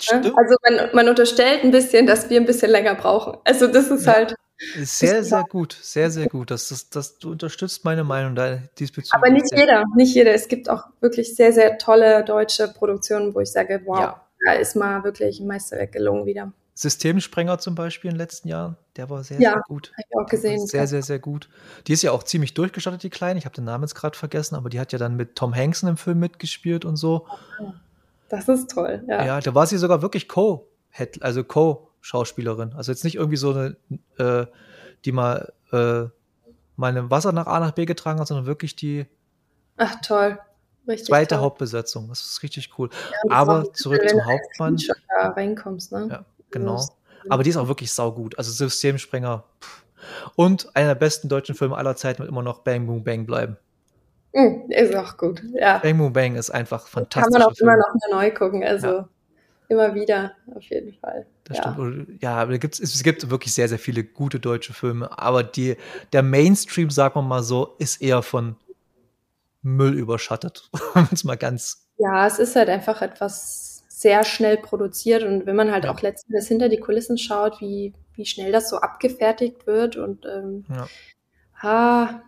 [0.00, 0.32] Stimmt.
[0.36, 3.38] Also man, man unterstellt ein bisschen, dass wir ein bisschen länger brauchen.
[3.44, 4.12] Also das ist ja.
[4.12, 4.36] halt
[4.76, 6.50] sehr, sehr gut, sehr, sehr gut.
[6.50, 9.12] Das, das, das, du unterstützt meine Meinung da diesbezüglich.
[9.14, 10.32] Aber nicht jeder, nicht jeder.
[10.32, 14.26] Es gibt auch wirklich sehr, sehr tolle deutsche Produktionen, wo ich sage, wow, ja.
[14.44, 16.52] da ist mal wirklich ein Meisterwerk gelungen wieder.
[16.76, 19.92] Systemsprenger zum Beispiel in den letzten Jahren, der war sehr, ja, sehr gut.
[19.96, 20.66] Habe ich auch gesehen.
[20.66, 21.48] Sehr, sehr, sehr gut.
[21.86, 23.38] Die ist ja auch ziemlich durchgestattet, die Kleine.
[23.38, 25.82] Ich habe den Namen jetzt gerade vergessen, aber die hat ja dann mit Tom Hanks
[25.82, 27.26] in dem Film mitgespielt und so.
[28.28, 29.24] Das ist toll, ja.
[29.24, 30.68] Ja, da war sie sogar wirklich Co,
[31.20, 32.74] also Co Schauspielerin.
[32.74, 33.76] Also jetzt nicht irgendwie so eine,
[34.18, 34.46] äh,
[35.06, 36.04] die mal, äh,
[36.76, 39.06] mal ein Wasser nach A nach B getragen hat, sondern wirklich die
[39.78, 40.38] Ach, toll.
[40.86, 41.44] Richtig zweite toll.
[41.44, 42.08] Hauptbesetzung.
[42.08, 42.90] Das ist richtig cool.
[43.10, 44.76] Ja, Aber zurück zum Hauptmann.
[45.08, 46.08] Da reinkommst, ne?
[46.10, 46.84] Ja, genau.
[47.28, 48.38] Aber die ist auch wirklich saugut.
[48.38, 49.44] Also Systemsprenger.
[49.60, 49.86] Pff.
[50.34, 53.56] Und einer der besten deutschen Filme aller Zeiten wird immer noch Bang Boom Bang bleiben.
[54.32, 55.78] Mm, ist auch gut, ja.
[55.78, 57.32] Bang Boom Bang ist einfach fantastisch.
[57.32, 57.70] Kann man auch Film.
[57.70, 58.62] immer noch mal neu gucken.
[58.64, 59.08] Also ja.
[59.68, 61.26] immer wieder, auf jeden Fall.
[61.44, 61.72] Das ja.
[61.72, 62.22] stimmt.
[62.22, 65.16] Ja, es gibt wirklich sehr, sehr viele gute deutsche Filme.
[65.18, 65.76] Aber die,
[66.12, 68.56] der Mainstream, sagen wir mal so, ist eher von
[69.62, 70.70] Müll überschattet.
[70.94, 71.88] Wenn es mal ganz.
[71.98, 73.75] Ja, es ist halt einfach etwas
[74.06, 75.24] sehr schnell produziert.
[75.24, 75.90] Und wenn man halt ja.
[75.90, 80.64] auch letztendlich hinter die Kulissen schaut, wie, wie schnell das so abgefertigt wird und ähm,
[80.68, 80.86] ja.
[81.60, 82.22] ah,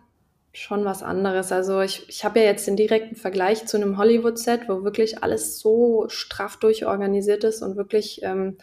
[0.51, 1.53] schon was anderes.
[1.53, 5.57] Also ich, ich habe ja jetzt den direkten Vergleich zu einem Hollywood-Set, wo wirklich alles
[5.61, 8.57] so straff durchorganisiert ist und wirklich, ähm,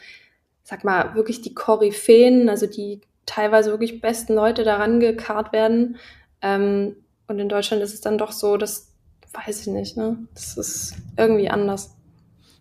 [0.63, 5.97] sag mal, wirklich die Koryphäen, also die teilweise wirklich besten Leute daran gekarrt werden.
[6.43, 6.97] Ähm,
[7.29, 8.93] und in Deutschland ist es dann doch so, das
[9.33, 10.19] weiß ich nicht, ne?
[10.35, 11.96] Das ist irgendwie anders.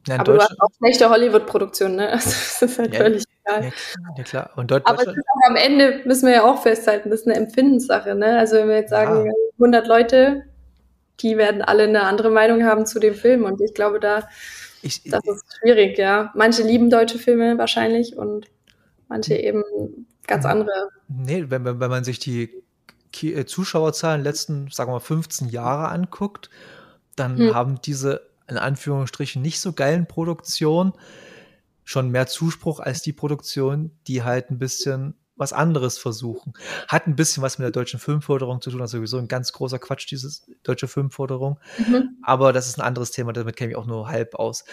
[0.08, 2.10] Ja, Aber du hast auch schlechte Hollywood-Produktionen, ne?
[2.12, 3.72] Also, das ist halt ja, völlig egal.
[4.18, 4.50] Ja, klar.
[4.56, 5.04] Und dort Aber
[5.48, 8.38] am Ende müssen wir ja auch festhalten, das ist eine Empfindenssache, ne?
[8.38, 9.32] Also wenn wir jetzt sagen, ja.
[9.58, 10.44] 100 Leute,
[11.22, 13.44] die werden alle eine andere Meinung haben zu dem Film.
[13.44, 14.28] Und ich glaube, da,
[14.82, 16.32] ich, das ist schwierig, ja.
[16.36, 18.48] Manche lieben deutsche Filme wahrscheinlich und
[19.08, 19.64] manche eben
[20.28, 20.90] ganz andere.
[21.08, 22.64] Nee, wenn, wenn man sich die
[23.24, 26.50] äh, Zuschauerzahlen letzten, sagen wir mal, 15 Jahre anguckt,
[27.16, 27.56] dann hm.
[27.56, 30.94] haben diese in Anführungsstrichen nicht so geilen Produktionen
[31.84, 36.54] schon mehr Zuspruch als die Produktionen, die halt ein bisschen was anderes versuchen.
[36.88, 39.80] Hat ein bisschen was mit der deutschen Filmförderung zu tun, also sowieso ein ganz großer
[39.80, 41.60] Quatsch, dieses deutsche Filmförderung.
[41.78, 42.18] Mhm.
[42.24, 44.64] Aber das ist ein anderes Thema, damit kenne ich auch nur halb aus.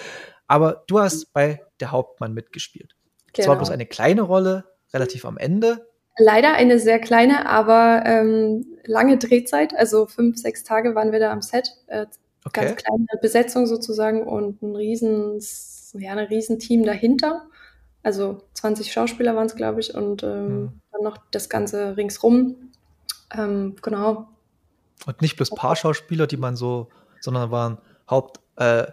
[0.47, 2.95] Aber du hast bei Der Hauptmann mitgespielt.
[3.33, 3.47] Genau.
[3.47, 5.87] Zwar bloß eine kleine Rolle, relativ am Ende.
[6.19, 9.75] Leider eine sehr kleine, aber ähm, lange Drehzeit.
[9.75, 11.71] Also fünf, sechs Tage waren wir da am Set.
[11.87, 12.07] Äh,
[12.45, 12.67] okay.
[12.67, 15.41] Ganz kleine Besetzung sozusagen und ein riesen,
[15.95, 17.47] ja, ein riesen Team dahinter.
[18.03, 20.81] Also 20 Schauspieler waren es, glaube ich, und ähm, mhm.
[20.93, 22.73] dann noch das Ganze ringsrum.
[23.33, 24.29] Ähm, genau.
[25.07, 26.89] Und nicht bloß paar Schauspieler, die man so,
[27.21, 27.79] sondern waren
[28.11, 28.41] Haupt.
[28.57, 28.87] Äh,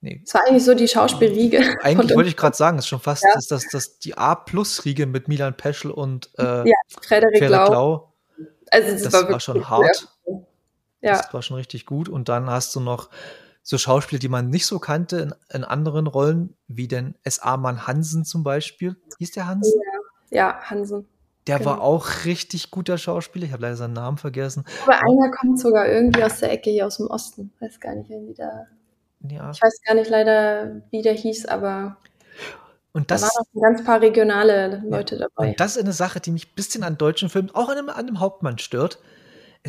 [0.00, 0.22] nee.
[0.24, 1.76] Es war eigentlich so die Schauspielriege.
[1.82, 3.30] Eigentlich wollte ich gerade sagen, es ist schon fast ja.
[3.34, 8.12] das, das, das, die A-Plus-Riege mit Milan Peschel und äh, ja, Frederik, Lau.
[8.70, 10.02] Also das, war, war schon hart.
[10.02, 10.08] Ja.
[11.00, 12.08] Das war schon richtig gut.
[12.08, 13.08] Und dann hast du noch
[13.62, 18.24] so Schauspieler, die man nicht so kannte in, in anderen Rollen, wie den SA-Mann Hansen
[18.24, 18.96] zum Beispiel.
[19.18, 19.80] Hieß der Hansen?
[20.30, 21.06] Ja, ja Hansen.
[21.46, 21.70] Der genau.
[21.70, 23.46] war auch richtig guter Schauspieler.
[23.46, 24.64] Ich habe leider seinen Namen vergessen.
[24.84, 27.52] Aber einer kommt sogar irgendwie aus der Ecke hier aus dem Osten.
[27.60, 28.66] Weiß gar nicht, wie der.
[29.20, 29.50] Ja.
[29.50, 31.96] Ich weiß gar nicht leider, wie der hieß, aber.
[32.92, 35.50] Und das, da waren auch ein ganz paar regionale Leute ja, dabei.
[35.50, 37.88] Und das ist eine Sache, die mich ein bisschen an deutschen Filmen, auch an dem,
[37.88, 38.98] an dem Hauptmann stört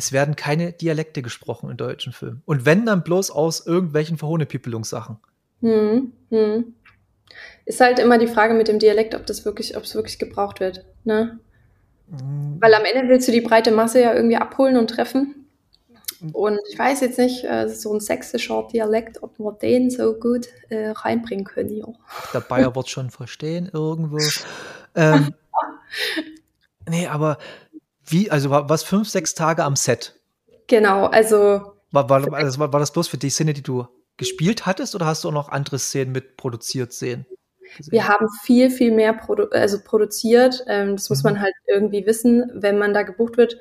[0.00, 2.42] es werden keine Dialekte gesprochen in deutschen Filmen.
[2.46, 5.18] Und wenn, dann bloß aus irgendwelchen Verhohnepiepelungssachen.
[5.60, 6.74] Hm, hm.
[7.66, 10.58] Ist halt immer die Frage mit dem Dialekt, ob das wirklich, ob es wirklich gebraucht
[10.58, 10.86] wird.
[11.04, 11.38] Ne?
[12.08, 12.56] Mhm.
[12.60, 15.46] Weil am Ende willst du die breite Masse ja irgendwie abholen und treffen.
[16.32, 20.48] Und ich weiß jetzt nicht, äh, so ein sächsischer Dialekt, ob wir den so gut
[20.70, 21.76] äh, reinbringen können.
[21.76, 21.88] Ja.
[22.32, 24.18] Der Bayer wird schon verstehen irgendwo.
[24.94, 25.34] ähm,
[26.88, 27.36] nee, aber
[28.06, 30.14] wie, also war was fünf, sechs Tage am Set?
[30.66, 31.74] Genau, also.
[31.92, 33.86] War, war, also war, war das bloß für die Szene, die du
[34.16, 37.26] gespielt hattest, oder hast du auch noch andere Szenen mit produziert sehen?
[37.76, 37.92] Gesehen?
[37.92, 40.64] Wir haben viel, viel mehr produ also produziert.
[40.66, 41.32] Ähm, das muss mhm.
[41.32, 43.56] man halt irgendwie wissen, wenn man da gebucht wird.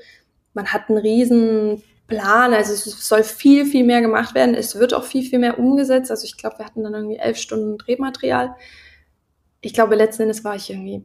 [0.53, 4.55] Man hat einen riesen Plan, also es soll viel, viel mehr gemacht werden.
[4.55, 6.09] Es wird auch viel, viel mehr umgesetzt.
[6.09, 8.55] Also ich glaube, wir hatten dann irgendwie elf Stunden Drehmaterial.
[9.61, 11.03] Ich glaube, letzten Endes war ich irgendwie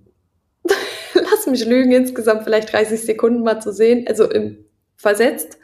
[1.30, 4.64] lass mich lügen, insgesamt vielleicht 30 Sekunden mal zu sehen, also im,
[4.96, 5.58] versetzt.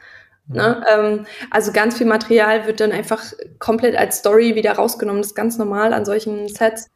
[0.48, 0.56] Mhm.
[0.56, 0.84] Ne?
[0.92, 3.22] Ähm, also ganz viel Material wird dann einfach
[3.58, 5.22] komplett als Story wieder rausgenommen.
[5.22, 6.88] Das ist ganz normal an solchen Sets,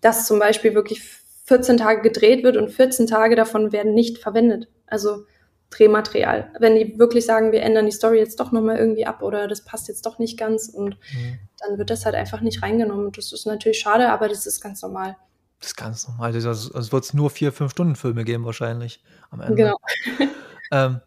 [0.00, 1.02] dass zum Beispiel wirklich
[1.46, 4.68] 14 Tage gedreht wird und 14 Tage davon werden nicht verwendet.
[4.86, 5.24] Also
[5.70, 6.50] Drehmaterial.
[6.58, 9.64] Wenn die wirklich sagen, wir ändern die Story jetzt doch nochmal irgendwie ab oder das
[9.64, 11.38] passt jetzt doch nicht ganz und mhm.
[11.60, 13.12] dann wird das halt einfach nicht reingenommen.
[13.12, 15.16] Das ist natürlich schade, aber das ist ganz normal.
[15.60, 16.34] Das ist ganz normal.
[16.34, 19.54] Also, es wird nur vier, fünf Stunden Filme geben wahrscheinlich am Ende.
[19.54, 19.76] Genau.
[20.72, 21.00] ähm,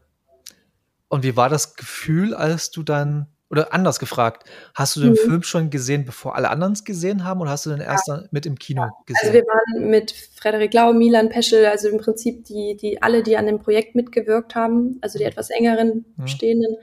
[1.09, 5.17] und wie war das Gefühl, als du dann, oder anders gefragt, hast du den mhm.
[5.17, 8.23] Film schon gesehen, bevor alle anderen es gesehen haben, oder hast du den erst ja.
[8.31, 9.19] mit im Kino also gesehen?
[9.21, 13.37] Also wir waren mit Frederik Lau, Milan Peschel, also im Prinzip die, die alle, die
[13.37, 15.29] an dem Projekt mitgewirkt haben, also die mhm.
[15.31, 16.27] etwas engeren mhm.
[16.27, 16.77] Stehenden,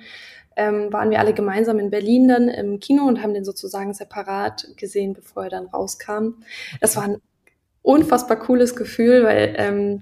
[0.57, 4.67] ähm, waren wir alle gemeinsam in Berlin dann im Kino und haben den sozusagen separat
[4.77, 6.43] gesehen, bevor er dann rauskam.
[6.81, 7.17] Das war ein
[7.83, 10.01] unfassbar cooles Gefühl, weil ähm,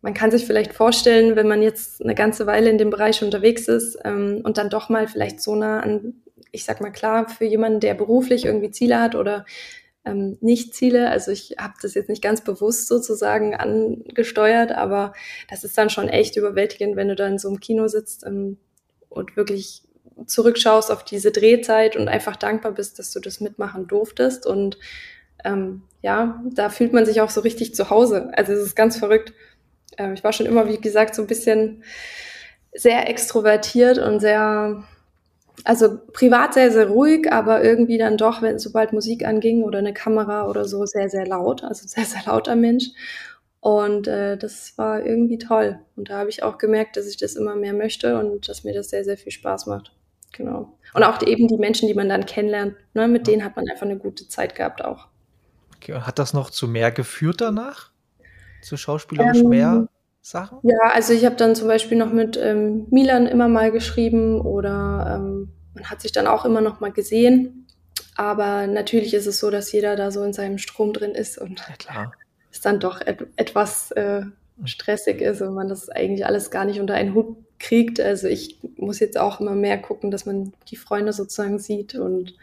[0.00, 3.68] man kann sich vielleicht vorstellen, wenn man jetzt eine ganze Weile in dem Bereich unterwegs
[3.68, 7.44] ist ähm, und dann doch mal vielleicht so nah an, ich sag mal klar, für
[7.44, 9.46] jemanden, der beruflich irgendwie Ziele hat oder
[10.04, 11.10] ähm, nicht Ziele.
[11.10, 15.12] Also ich habe das jetzt nicht ganz bewusst sozusagen angesteuert, aber
[15.48, 18.58] das ist dann schon echt überwältigend, wenn du da in so einem Kino sitzt ähm,
[19.08, 19.84] und wirklich
[20.26, 24.78] zurückschaust auf diese Drehzeit und einfach dankbar bist, dass du das mitmachen durftest und
[25.44, 28.30] ähm, ja, da fühlt man sich auch so richtig zu Hause.
[28.34, 29.32] Also es ist ganz verrückt.
[29.98, 31.84] Ähm, ich war schon immer, wie gesagt, so ein bisschen
[32.74, 34.82] sehr extrovertiert und sehr,
[35.64, 39.94] also privat sehr, sehr ruhig, aber irgendwie dann doch, wenn sobald Musik anging oder eine
[39.94, 41.62] Kamera oder so, sehr, sehr laut.
[41.64, 42.86] Also sehr, sehr lauter Mensch.
[43.60, 45.78] Und äh, das war irgendwie toll.
[45.94, 48.74] Und da habe ich auch gemerkt, dass ich das immer mehr möchte und dass mir
[48.74, 49.92] das sehr, sehr viel Spaß macht.
[50.32, 50.72] Genau.
[50.94, 53.68] Und auch die, eben die Menschen, die man dann kennenlernt, ne, mit denen hat man
[53.70, 55.06] einfach eine gute Zeit gehabt auch.
[55.88, 57.90] Hat das noch zu mehr geführt danach?
[58.62, 59.88] Zu schauspielerisch ähm, mehr
[60.20, 60.58] Sachen?
[60.62, 65.16] Ja, also ich habe dann zum Beispiel noch mit ähm, Milan immer mal geschrieben oder
[65.16, 67.66] ähm, man hat sich dann auch immer noch mal gesehen.
[68.14, 71.62] Aber natürlich ist es so, dass jeder da so in seinem Strom drin ist und
[71.88, 72.12] ja,
[72.50, 74.22] es dann doch et etwas äh,
[74.64, 78.00] stressig ist und man das eigentlich alles gar nicht unter einen Hut kriegt.
[78.00, 82.34] Also ich muss jetzt auch immer mehr gucken, dass man die Freunde sozusagen sieht und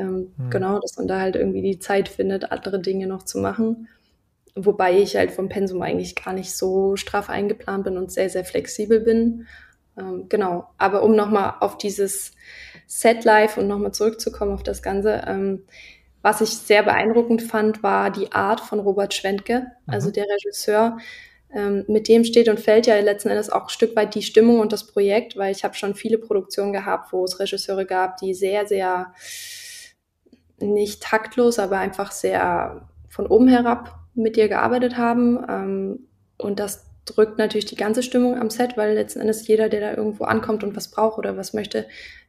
[0.00, 0.50] ähm, mhm.
[0.50, 3.88] Genau, dass man da halt irgendwie die Zeit findet, andere Dinge noch zu machen.
[4.54, 8.44] Wobei ich halt vom Pensum eigentlich gar nicht so straff eingeplant bin und sehr, sehr
[8.44, 9.46] flexibel bin.
[9.98, 10.70] Ähm, genau.
[10.78, 12.32] Aber um nochmal auf dieses
[12.86, 15.64] Set Life und nochmal zurückzukommen auf das Ganze, ähm,
[16.22, 19.94] was ich sehr beeindruckend fand, war die Art von Robert Schwentke, mhm.
[19.94, 20.98] also der Regisseur.
[21.52, 24.60] Ähm, mit dem steht und fällt ja letzten Endes auch ein Stück weit die Stimmung
[24.60, 28.34] und das Projekt, weil ich habe schon viele Produktionen gehabt, wo es Regisseure gab, die
[28.34, 29.12] sehr, sehr
[30.60, 35.38] nicht taktlos, aber einfach sehr von oben herab mit dir gearbeitet haben.
[35.48, 35.98] Ähm,
[36.38, 39.94] und das drückt natürlich die ganze Stimmung am Set, weil letzten Endes jeder, der da
[39.94, 41.86] irgendwo ankommt und was braucht oder was möchte,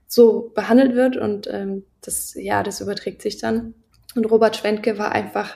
[0.08, 1.18] so behandelt wird.
[1.18, 3.74] Und ähm, das, ja, das überträgt sich dann.
[4.16, 5.56] Und Robert Schwentke war einfach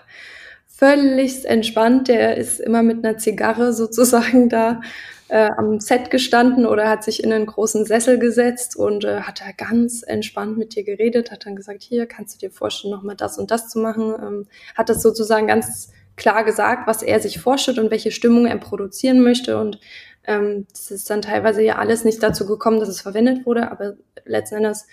[0.67, 2.07] völlig entspannt.
[2.07, 4.81] Der ist immer mit einer Zigarre sozusagen da
[5.27, 9.41] äh, am Set gestanden oder hat sich in einen großen Sessel gesetzt und äh, hat
[9.41, 13.15] da ganz entspannt mit dir geredet, hat dann gesagt, hier kannst du dir vorstellen, nochmal
[13.15, 14.13] das und das zu machen.
[14.21, 18.57] Ähm, hat das sozusagen ganz klar gesagt, was er sich vorstellt und welche Stimmung er
[18.57, 19.57] produzieren möchte.
[19.57, 19.79] Und
[20.25, 23.95] ähm, das ist dann teilweise ja alles nicht dazu gekommen, dass es verwendet wurde, aber
[24.25, 24.87] letzten Endes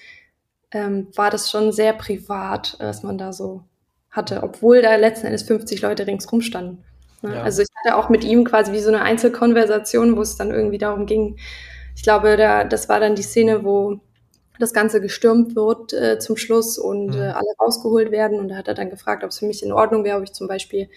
[0.71, 3.65] ähm, war das schon sehr privat, was man da so
[4.11, 6.85] hatte, obwohl da letzten Endes 50 Leute ringsrum standen.
[7.23, 7.35] Ne?
[7.37, 7.43] Ja.
[7.43, 10.79] Also ich hatte auch mit ihm quasi wie so eine Einzelkonversation, wo es dann irgendwie
[10.79, 11.37] darum ging,
[11.95, 14.01] ich glaube, da, das war dann die Szene, wo
[14.59, 17.21] das Ganze gestürmt wird äh, zum Schluss und mhm.
[17.21, 18.39] äh, alle rausgeholt werden.
[18.39, 20.33] Und da hat er dann gefragt, ob es für mich in Ordnung wäre, ob ich
[20.33, 20.89] zum Beispiel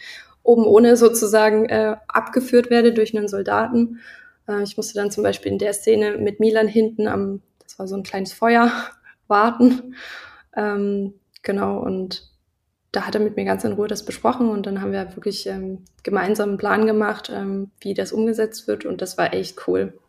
[0.44, 4.00] oben ohne sozusagen äh, abgeführt werde durch einen Soldaten.
[4.48, 7.88] Äh, ich musste dann zum Beispiel in der Szene mit Milan hinten am, das war
[7.88, 8.72] so ein kleines Feuer,
[9.28, 9.96] warten.
[10.56, 12.30] Ähm, genau, und
[12.96, 15.48] da hat er mit mir ganz in Ruhe das besprochen und dann haben wir wirklich
[15.48, 20.00] ähm, gemeinsam einen Plan gemacht, ähm, wie das umgesetzt wird und das war echt cool.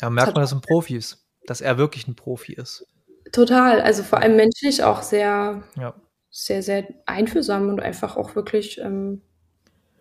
[0.00, 2.86] Ja, merkt man, dass ein Profi ist, dass er wirklich ein Profi ist.
[3.32, 5.94] Total, also vor allem menschlich auch sehr, ja.
[6.30, 9.22] sehr, sehr einfühlsam und einfach auch wirklich, ähm,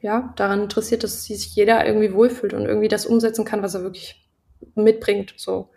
[0.01, 3.81] ja, daran interessiert, dass sich jeder irgendwie wohlfühlt und irgendwie das umsetzen kann, was er
[3.81, 4.29] wirklich
[4.75, 5.33] mitbringt.
[5.35, 5.71] So.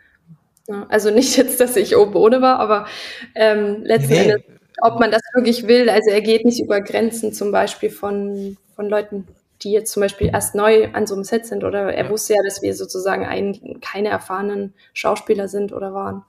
[0.68, 2.86] Ja, also nicht jetzt, dass ich oben ohne war, aber
[3.34, 4.30] ähm, letzten nee.
[4.30, 5.88] Endes, ob man das wirklich will.
[5.88, 9.26] Also er geht nicht über Grenzen zum Beispiel von, von Leuten,
[9.62, 12.42] die jetzt zum Beispiel erst neu an so einem Set sind oder er wusste ja,
[12.42, 16.24] dass wir sozusagen ein, keine erfahrenen Schauspieler sind oder waren.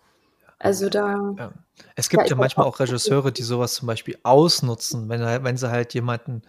[0.60, 1.34] Also da.
[1.38, 1.54] Ja.
[1.96, 5.94] Es gibt ja manchmal auch Regisseure, die sowas zum Beispiel ausnutzen, wenn, wenn sie halt
[5.94, 6.44] jemanden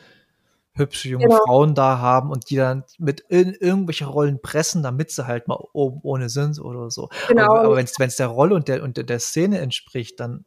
[0.74, 1.38] hübsche junge genau.
[1.44, 5.58] Frauen da haben und die dann mit in irgendwelche Rollen pressen, damit sie halt mal
[5.72, 7.08] oben ohne sind oder so.
[7.28, 7.44] Genau.
[7.44, 10.44] Aber, aber wenn es der Rolle und der, und der Szene entspricht, dann,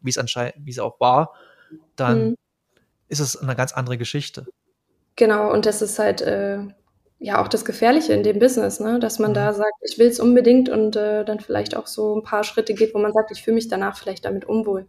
[0.00, 1.34] wie es anscheinend, wie es auch war,
[1.96, 2.36] dann mhm.
[3.08, 4.46] ist es eine ganz andere Geschichte.
[5.16, 6.60] Genau, und das ist halt äh,
[7.18, 8.98] ja auch das Gefährliche in dem Business, ne?
[9.00, 9.34] dass man mhm.
[9.34, 12.74] da sagt, ich will es unbedingt und äh, dann vielleicht auch so ein paar Schritte
[12.74, 14.86] geht, wo man sagt, ich fühle mich danach vielleicht damit unwohl.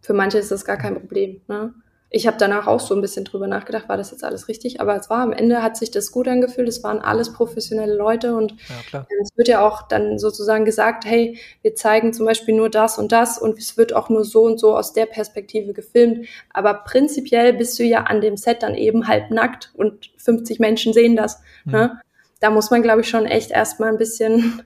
[0.00, 1.42] Für manche ist das gar kein Problem.
[1.46, 1.74] Ne?
[2.12, 4.80] Ich habe danach auch so ein bisschen drüber nachgedacht, war das jetzt alles richtig?
[4.80, 6.68] Aber es war am Ende hat sich das gut angefühlt.
[6.68, 8.56] Es waren alles professionelle Leute und
[8.92, 12.98] ja, es wird ja auch dann sozusagen gesagt, hey, wir zeigen zum Beispiel nur das
[12.98, 16.26] und das und es wird auch nur so und so aus der Perspektive gefilmt.
[16.52, 20.92] Aber prinzipiell bist du ja an dem Set dann eben halb nackt und 50 Menschen
[20.92, 21.40] sehen das.
[21.64, 21.72] Mhm.
[21.72, 22.00] Ne?
[22.40, 24.62] Da muss man, glaube ich, schon echt erstmal ein bisschen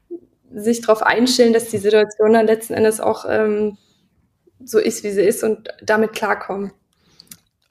[0.54, 3.78] sich darauf einstellen, dass die Situation dann letzten Endes auch ähm,
[4.64, 6.70] so ist, wie sie ist und damit klarkommen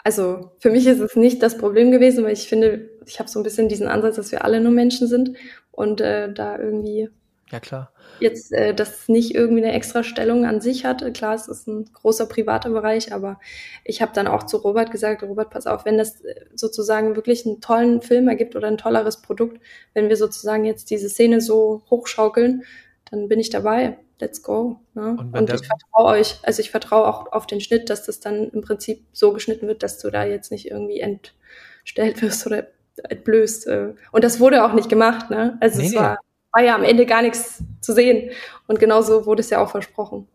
[0.04, 3.40] also für mich ist es nicht das Problem gewesen, weil ich finde, ich habe so
[3.40, 5.38] ein bisschen diesen Ansatz, dass wir alle nur Menschen sind
[5.72, 7.10] und äh, da irgendwie
[7.52, 11.14] ja klar jetzt äh, das nicht irgendwie eine extra Stellung an sich hat.
[11.14, 13.40] Klar, es ist ein großer privater Bereich, aber
[13.84, 17.46] ich habe dann auch zu Robert gesagt, Robert, pass auf, wenn das äh, sozusagen wirklich
[17.46, 19.60] einen tollen Film ergibt oder ein tolleres Produkt,
[19.94, 22.64] wenn wir sozusagen jetzt diese Szene so hochschaukeln,
[23.12, 24.80] dann bin ich dabei let's go.
[24.94, 25.16] Ne?
[25.20, 28.50] Und, und ich vertraue euch, also ich vertraue auch auf den Schnitt, dass das dann
[28.50, 32.68] im Prinzip so geschnitten wird, dass du da jetzt nicht irgendwie entstellt wirst oder
[33.10, 33.68] entblößt.
[33.68, 33.94] Äh.
[34.12, 35.58] Und das wurde auch nicht gemacht, ne?
[35.62, 36.20] Also nee, es war,
[36.52, 38.32] war ja am Ende gar nichts zu sehen.
[38.68, 40.28] Und genauso wurde es ja auch versprochen.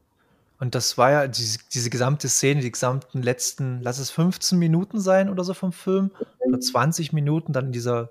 [0.60, 5.00] Und das war ja diese, diese gesamte Szene, die gesamten letzten, lass es 15 Minuten
[5.00, 6.10] sein oder so vom Film,
[6.44, 6.52] mhm.
[6.52, 8.10] oder 20 Minuten dann in dieser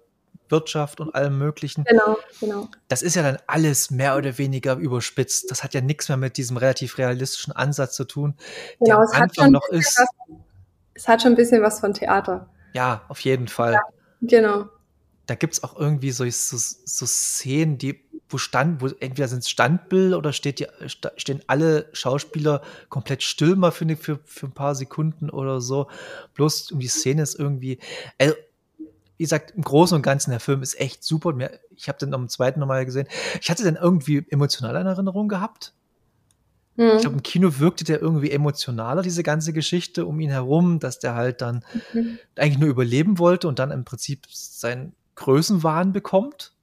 [0.50, 1.84] Wirtschaft und allem Möglichen.
[1.84, 2.70] Genau, genau.
[2.88, 5.52] Das ist ja dann alles mehr oder weniger überspitzt.
[5.52, 8.36] Das hat ja nichts mehr mit diesem relativ realistischen Ansatz zu tun,
[8.80, 9.98] genau, der am Anfang noch ist.
[9.98, 10.38] Was,
[10.94, 12.50] es hat schon ein bisschen was von Theater.
[12.74, 13.74] Ja, auf jeden Fall.
[13.74, 13.82] Ja,
[14.22, 14.66] genau.
[15.26, 19.40] Da gibt es auch irgendwie so, so, so Szenen, die wo stand, wo entweder sind
[19.40, 24.54] es Standbilder oder steht die, stehen alle Schauspieler komplett still mal für, für, für ein
[24.54, 25.88] paar Sekunden oder so.
[26.34, 27.80] Bloß um die Szene ist irgendwie,
[28.18, 28.34] also
[29.18, 31.36] wie gesagt, im Großen und Ganzen, der Film ist echt super.
[31.76, 33.08] Ich habe den am zweiten nochmal gesehen.
[33.42, 35.74] Ich hatte den irgendwie emotional in Erinnerung gehabt.
[36.76, 36.92] Mhm.
[36.96, 41.00] Ich glaube, im Kino wirkte der irgendwie emotionaler, diese ganze Geschichte um ihn herum, dass
[41.00, 42.20] der halt dann mhm.
[42.36, 46.54] eigentlich nur überleben wollte und dann im Prinzip seinen Größenwahn bekommt.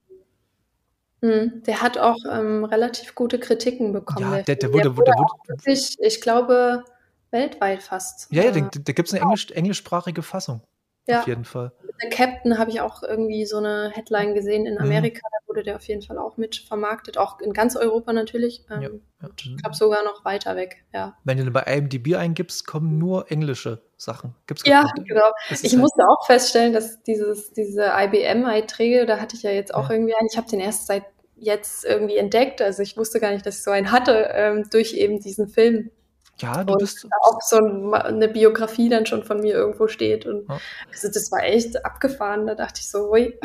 [1.20, 1.64] Mhm.
[1.66, 4.32] Der hat auch ähm, relativ gute Kritiken bekommen.
[4.32, 6.84] Ja, der, der, wurde, der wurde, der wurde wirklich, ich glaube,
[7.32, 8.28] weltweit fast.
[8.30, 10.60] Ja, ja, da, da gibt es eine englisch, englischsprachige Fassung.
[11.06, 11.20] Ja.
[11.20, 11.72] Auf jeden Fall.
[12.02, 14.80] Der Captain habe ich auch irgendwie so eine Headline gesehen in mhm.
[14.80, 15.18] Amerika.
[15.18, 15.30] Mhm.
[15.32, 18.64] Da wurde der auf jeden Fall auch mit vermarktet, auch in ganz Europa natürlich.
[18.70, 18.88] Ähm, ja,
[19.22, 19.28] ja.
[19.36, 21.16] Ich glaube sogar noch weiter weg, ja.
[21.24, 24.34] Wenn du bei IMDb eingibst, kommen nur englische Sachen.
[24.46, 25.08] Gibt's ja, nicht.
[25.08, 25.30] genau.
[25.50, 29.88] Ich halt musste auch feststellen, dass dieses, diese IBM-Einträge, da hatte ich ja jetzt auch
[29.90, 29.96] ja.
[29.96, 30.28] irgendwie einen.
[30.30, 31.04] Ich habe den erst seit
[31.36, 32.62] jetzt irgendwie entdeckt.
[32.62, 35.90] Also ich wusste gar nicht, dass ich so einen hatte, ähm, durch eben diesen Film.
[36.38, 37.06] Ja, du und bist.
[37.22, 40.26] Auch so eine Biografie dann schon von mir irgendwo steht.
[40.26, 40.58] Und ja.
[40.90, 42.46] also das war echt abgefahren.
[42.46, 43.38] Da dachte ich so, ui,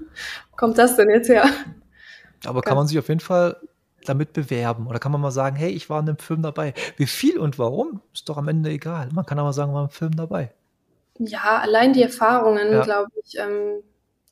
[0.56, 1.44] kommt das denn jetzt her?
[2.46, 3.56] Aber kann man sich auf jeden Fall
[4.04, 4.86] damit bewerben?
[4.86, 6.72] Oder kann man mal sagen, hey, ich war in dem Film dabei?
[6.96, 8.00] Wie viel und warum?
[8.14, 9.10] Ist doch am Ende egal.
[9.12, 10.52] Man kann aber sagen, war im Film dabei.
[11.18, 12.82] Ja, allein die Erfahrungen, ja.
[12.82, 13.82] glaube ich, ähm,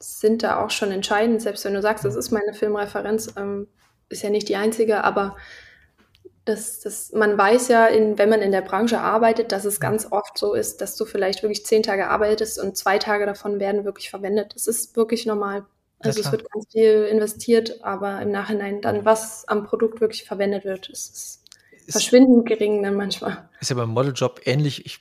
[0.01, 1.43] sind da auch schon entscheidend.
[1.43, 3.69] Selbst wenn du sagst, das ist meine Filmreferenz, ähm,
[4.09, 5.37] ist ja nicht die einzige, aber
[6.49, 10.07] Das, das, man weiß ja, in, wenn man in der Branche arbeitet, dass es ganz
[10.11, 13.85] oft so ist, dass du vielleicht wirklich zehn Tage arbeitest und zwei Tage davon werden
[13.85, 14.55] wirklich verwendet.
[14.55, 15.67] Das ist wirklich normal.
[15.99, 20.65] Also es wird ganz viel investiert, aber im Nachhinein dann, was am Produkt wirklich verwendet
[20.65, 21.45] wird, ist,
[21.87, 23.51] ist, verschwindend gering dann manchmal.
[23.61, 24.87] Ist ja beim Modeljob ähnlich.
[24.87, 25.01] Ich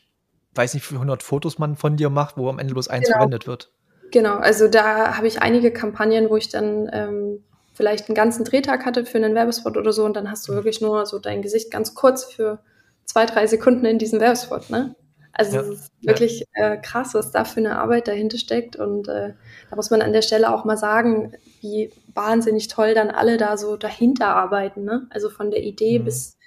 [0.53, 3.05] weiß nicht, wie viele hundert Fotos man von dir macht, wo am Ende bloß eins
[3.05, 3.19] genau.
[3.19, 3.71] verwendet wird.
[4.11, 7.43] Genau, also da habe ich einige Kampagnen, wo ich dann ähm,
[7.77, 10.81] vielleicht einen ganzen Drehtag hatte für einen Werbespot oder so und dann hast du wirklich
[10.81, 12.59] nur so dein Gesicht ganz kurz für
[13.05, 14.95] zwei, drei Sekunden in diesem Werbespot, ne?
[15.31, 15.61] Also ja.
[15.61, 16.73] es ist wirklich ja.
[16.73, 18.75] äh, krass, was da für eine Arbeit dahinter steckt.
[18.75, 19.33] Und äh,
[19.69, 23.55] da muss man an der Stelle auch mal sagen, wie wahnsinnig toll dann alle da
[23.55, 24.83] so dahinter arbeiten.
[24.83, 25.05] Ne?
[25.11, 26.05] Also von der Idee mhm.
[26.05, 26.37] bis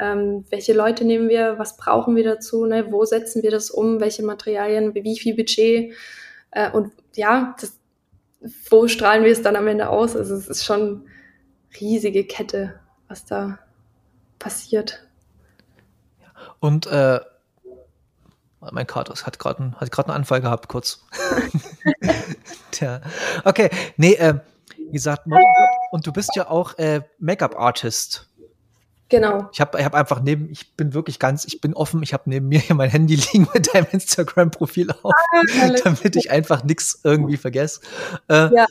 [0.00, 2.90] ähm, welche Leute nehmen wir, was brauchen wir dazu, ne?
[2.90, 5.94] wo setzen wir das um, welche Materialien, wie viel Budget.
[6.50, 7.78] Äh, und ja, das,
[8.70, 10.16] wo strahlen wir es dann am Ende aus?
[10.16, 11.06] Also es ist schon
[11.80, 13.58] riesige Kette, was da
[14.38, 15.06] passiert.
[16.60, 17.20] Und äh,
[18.72, 21.04] mein Kater hat gerade einen, einen Anfall gehabt, kurz.
[22.70, 23.00] Tja.
[23.44, 24.34] Okay, nee, äh,
[24.76, 25.26] wie gesagt,
[25.90, 28.28] und du bist ja auch äh, Make-up-Artist.
[29.10, 29.48] Genau.
[29.52, 32.24] Ich habe ich hab einfach neben, ich bin wirklich ganz, ich bin offen, ich habe
[32.26, 37.00] neben mir hier mein Handy liegen mit deinem Instagram-Profil auf, ah, damit ich einfach nichts
[37.04, 37.80] irgendwie vergesse.
[38.28, 38.66] Äh, ja.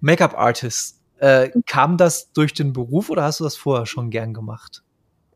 [0.00, 4.82] Make-up-Artist, äh, kam das durch den Beruf oder hast du das vorher schon gern gemacht?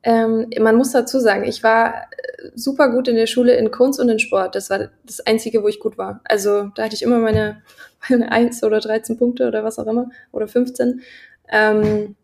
[0.05, 4.01] Ähm, man muss dazu sagen, ich war äh, super gut in der Schule in Kunst
[4.01, 4.55] und in Sport.
[4.55, 6.21] Das war das Einzige, wo ich gut war.
[6.25, 7.63] Also da hatte ich immer meine,
[8.09, 11.03] meine 1 oder 13 Punkte oder was auch immer oder 15.
[11.49, 12.17] Ähm,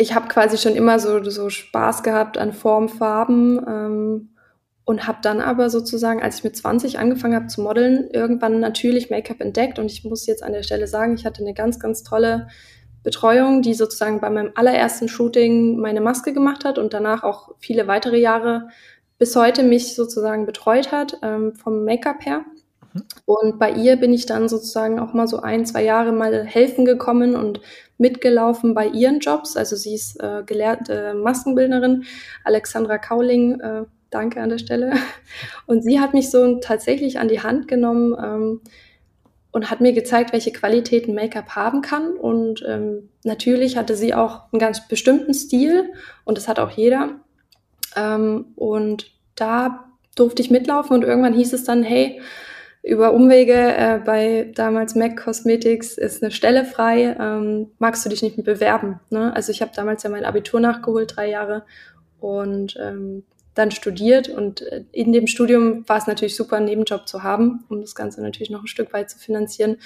[0.00, 4.30] ich habe quasi schon immer so, so Spaß gehabt an Form, Farben ähm,
[4.84, 9.10] und habe dann aber sozusagen, als ich mit 20 angefangen habe zu modeln, irgendwann natürlich
[9.10, 12.02] Make-up entdeckt und ich muss jetzt an der Stelle sagen, ich hatte eine ganz, ganz
[12.02, 12.48] tolle
[13.02, 17.86] Betreuung, die sozusagen bei meinem allerersten Shooting meine Maske gemacht hat und danach auch viele
[17.86, 18.68] weitere Jahre
[19.18, 22.40] bis heute mich sozusagen betreut hat ähm, vom Make-up her.
[22.94, 23.02] Mhm.
[23.26, 26.86] Und bei ihr bin ich dann sozusagen auch mal so ein, zwei Jahre mal helfen
[26.86, 27.60] gekommen und
[28.00, 29.56] mitgelaufen bei ihren Jobs.
[29.56, 32.04] Also sie ist äh, gelehrte Maskenbildnerin,
[32.44, 34.92] Alexandra Kauling, äh, danke an der Stelle.
[35.66, 38.60] Und sie hat mich so tatsächlich an die Hand genommen ähm,
[39.52, 42.12] und hat mir gezeigt, welche Qualitäten Make-up haben kann.
[42.12, 45.92] Und ähm, natürlich hatte sie auch einen ganz bestimmten Stil
[46.24, 47.20] und das hat auch jeder.
[47.96, 52.20] Ähm, und da durfte ich mitlaufen und irgendwann hieß es dann, hey,
[52.82, 58.22] über Umwege äh, bei damals MAC Cosmetics ist eine Stelle frei, ähm, magst du dich
[58.22, 59.00] nicht bewerben?
[59.10, 59.34] Ne?
[59.34, 61.64] Also ich habe damals ja mein Abitur nachgeholt, drei Jahre
[62.20, 63.24] und ähm,
[63.54, 67.64] dann studiert und äh, in dem Studium war es natürlich super, einen Nebenjob zu haben,
[67.68, 69.76] um das Ganze natürlich noch ein Stück weit zu finanzieren.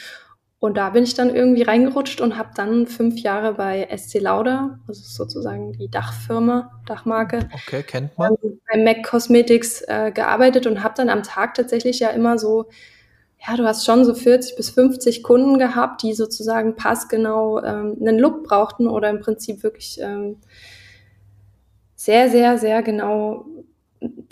[0.64, 4.78] Und da bin ich dann irgendwie reingerutscht und habe dann fünf Jahre bei SC Lauder,
[4.88, 8.34] also sozusagen die Dachfirma, Dachmarke, okay, kennt man.
[8.42, 12.64] Ähm, bei MAC Cosmetics äh, gearbeitet und habe dann am Tag tatsächlich ja immer so,
[13.46, 18.18] ja, du hast schon so 40 bis 50 Kunden gehabt, die sozusagen passgenau ähm, einen
[18.18, 20.38] Look brauchten oder im Prinzip wirklich ähm,
[21.94, 23.44] sehr, sehr, sehr genau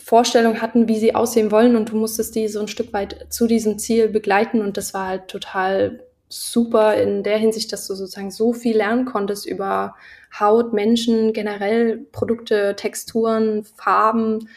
[0.02, 3.46] Vorstellung hatten, wie sie aussehen wollen und du musstest die so ein Stück weit zu
[3.46, 6.00] diesem Ziel begleiten und das war halt total
[6.32, 9.94] super in der Hinsicht, dass du sozusagen so viel lernen konntest über
[10.38, 14.48] Haut, Menschen, generell Produkte, Texturen, Farben.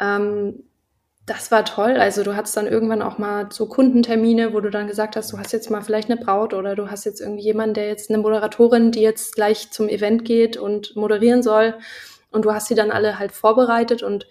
[0.00, 0.64] Ähm,
[1.26, 1.96] das war toll.
[1.96, 5.38] Also du hattest dann irgendwann auch mal so Kundentermine, wo du dann gesagt hast, du
[5.38, 8.18] hast jetzt mal vielleicht eine Braut oder du hast jetzt irgendwie jemanden, der jetzt eine
[8.18, 11.74] Moderatorin, die jetzt gleich zum Event geht und moderieren soll.
[12.30, 14.26] Und du hast sie dann alle halt vorbereitet und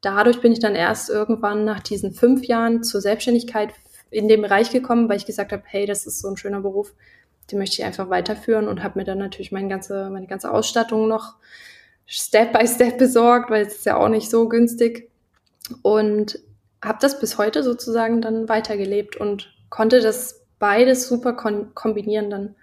[0.00, 3.70] dadurch bin ich dann erst irgendwann nach diesen fünf Jahren zur Selbstständigkeit
[4.10, 6.94] in dem Bereich gekommen, weil ich gesagt habe, hey, das ist so ein schöner Beruf,
[7.50, 11.08] den möchte ich einfach weiterführen und habe mir dann natürlich meine ganze, meine ganze Ausstattung
[11.08, 11.34] noch
[12.06, 15.10] Step by Step besorgt, weil es ist ja auch nicht so günstig
[15.82, 16.38] und
[16.82, 22.54] habe das bis heute sozusagen dann weitergelebt und konnte das beides super kombinieren dann.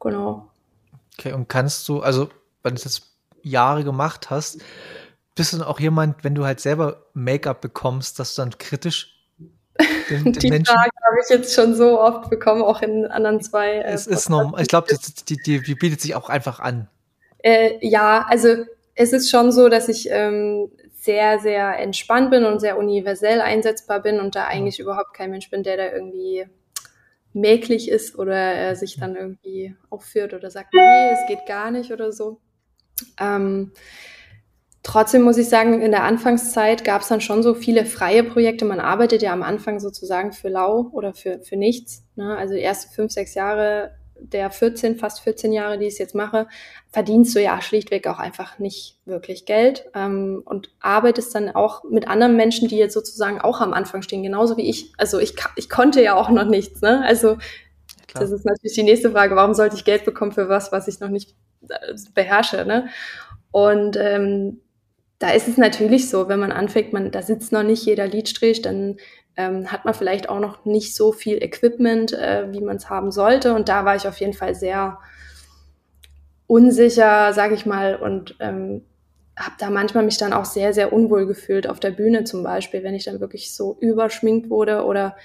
[0.00, 0.50] Genau.
[1.18, 2.30] Okay, und kannst du, also
[2.62, 3.02] wenn du jetzt
[3.42, 4.60] Jahre gemacht hast,
[5.34, 9.19] bist du dann auch jemand, wenn du halt selber Make-up bekommst, dass du dann kritisch
[10.10, 10.74] den, den die Menschen.
[10.74, 13.76] Frage habe ich jetzt schon so oft bekommen, auch in anderen zwei.
[13.76, 14.60] Äh, es ist normal.
[14.60, 14.88] Ich glaube,
[15.28, 16.88] die, die, die, bietet sich auch einfach an.
[17.38, 22.60] Äh, ja, also es ist schon so, dass ich ähm, sehr, sehr entspannt bin und
[22.60, 24.84] sehr universell einsetzbar bin und da eigentlich ja.
[24.84, 26.46] überhaupt kein Mensch bin, der da irgendwie
[27.32, 31.92] mäglich ist oder äh, sich dann irgendwie aufführt oder sagt, nee, es geht gar nicht
[31.92, 32.40] oder so.
[33.18, 33.72] Ähm,
[34.82, 38.64] Trotzdem muss ich sagen, in der Anfangszeit gab es dann schon so viele freie Projekte.
[38.64, 42.04] Man arbeitet ja am Anfang sozusagen für lau oder für, für nichts.
[42.16, 42.36] Ne?
[42.36, 46.14] Also die ersten fünf, sechs Jahre der 14, fast 14 Jahre, die ich es jetzt
[46.14, 46.46] mache,
[46.90, 52.08] verdienst du ja schlichtweg auch einfach nicht wirklich Geld ähm, und arbeitest dann auch mit
[52.08, 54.92] anderen Menschen, die jetzt sozusagen auch am Anfang stehen, genauso wie ich.
[54.98, 56.80] Also ich, ich konnte ja auch noch nichts.
[56.82, 57.02] Ne?
[57.04, 57.36] Also
[58.08, 58.22] Klar.
[58.22, 61.00] das ist natürlich die nächste Frage, warum sollte ich Geld bekommen für was, was ich
[61.00, 61.34] noch nicht
[61.68, 62.64] äh, beherrsche?
[62.64, 62.88] Ne?
[63.50, 64.60] Und ähm,
[65.20, 68.62] da ist es natürlich so, wenn man anfängt, man, da sitzt noch nicht jeder Liedstrich,
[68.62, 68.96] dann
[69.36, 73.12] ähm, hat man vielleicht auch noch nicht so viel Equipment, äh, wie man es haben
[73.12, 73.54] sollte.
[73.54, 74.98] Und da war ich auf jeden Fall sehr
[76.46, 78.82] unsicher, sage ich mal, und ähm,
[79.38, 82.82] habe da manchmal mich dann auch sehr, sehr unwohl gefühlt auf der Bühne zum Beispiel,
[82.82, 85.16] wenn ich dann wirklich so überschminkt wurde oder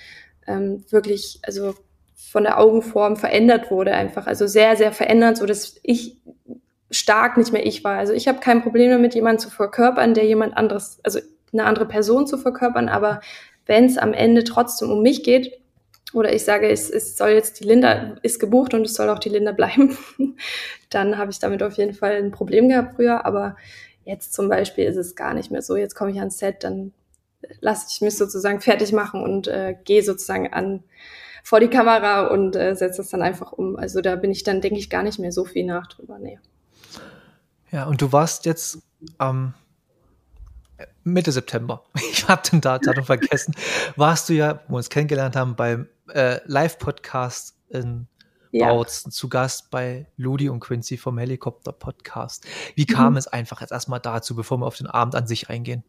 [0.45, 1.73] ähm, wirklich, also
[2.15, 6.17] von der Augenform verändert wurde einfach, also sehr, sehr verändert, so dass ich
[6.95, 7.97] stark nicht mehr ich war.
[7.97, 11.19] Also ich habe kein Problem damit, jemanden zu verkörpern, der jemand anderes, also
[11.53, 13.21] eine andere Person zu verkörpern, aber
[13.65, 15.59] wenn es am Ende trotzdem um mich geht,
[16.13, 19.19] oder ich sage, es, es soll jetzt die Linda ist gebucht und es soll auch
[19.19, 19.97] die Linda bleiben,
[20.89, 23.25] dann habe ich damit auf jeden Fall ein Problem gehabt früher.
[23.25, 23.57] Aber
[24.05, 25.75] jetzt zum Beispiel ist es gar nicht mehr so.
[25.75, 26.93] Jetzt komme ich ans Set, dann
[27.59, 30.83] lasse ich mich sozusagen fertig machen und äh, gehe sozusagen an
[31.43, 33.75] vor die Kamera und äh, setze das dann einfach um.
[33.75, 36.17] Also da bin ich dann, denke ich, gar nicht mehr so viel nach drüber.
[36.17, 36.39] Nee.
[37.71, 38.79] Ja, und du warst jetzt
[39.17, 39.53] am
[40.77, 43.55] ähm, Mitte September, ich habe den Datum vergessen,
[43.95, 48.07] warst du ja, wo wir uns kennengelernt haben, beim äh, Live-Podcast in
[48.51, 48.69] ja.
[48.69, 52.45] Bautzen zu Gast bei Ludi und Quincy vom Helikopter-Podcast.
[52.75, 53.17] Wie kam mhm.
[53.17, 55.83] es einfach jetzt erstmal dazu, bevor wir auf den Abend an sich eingehen?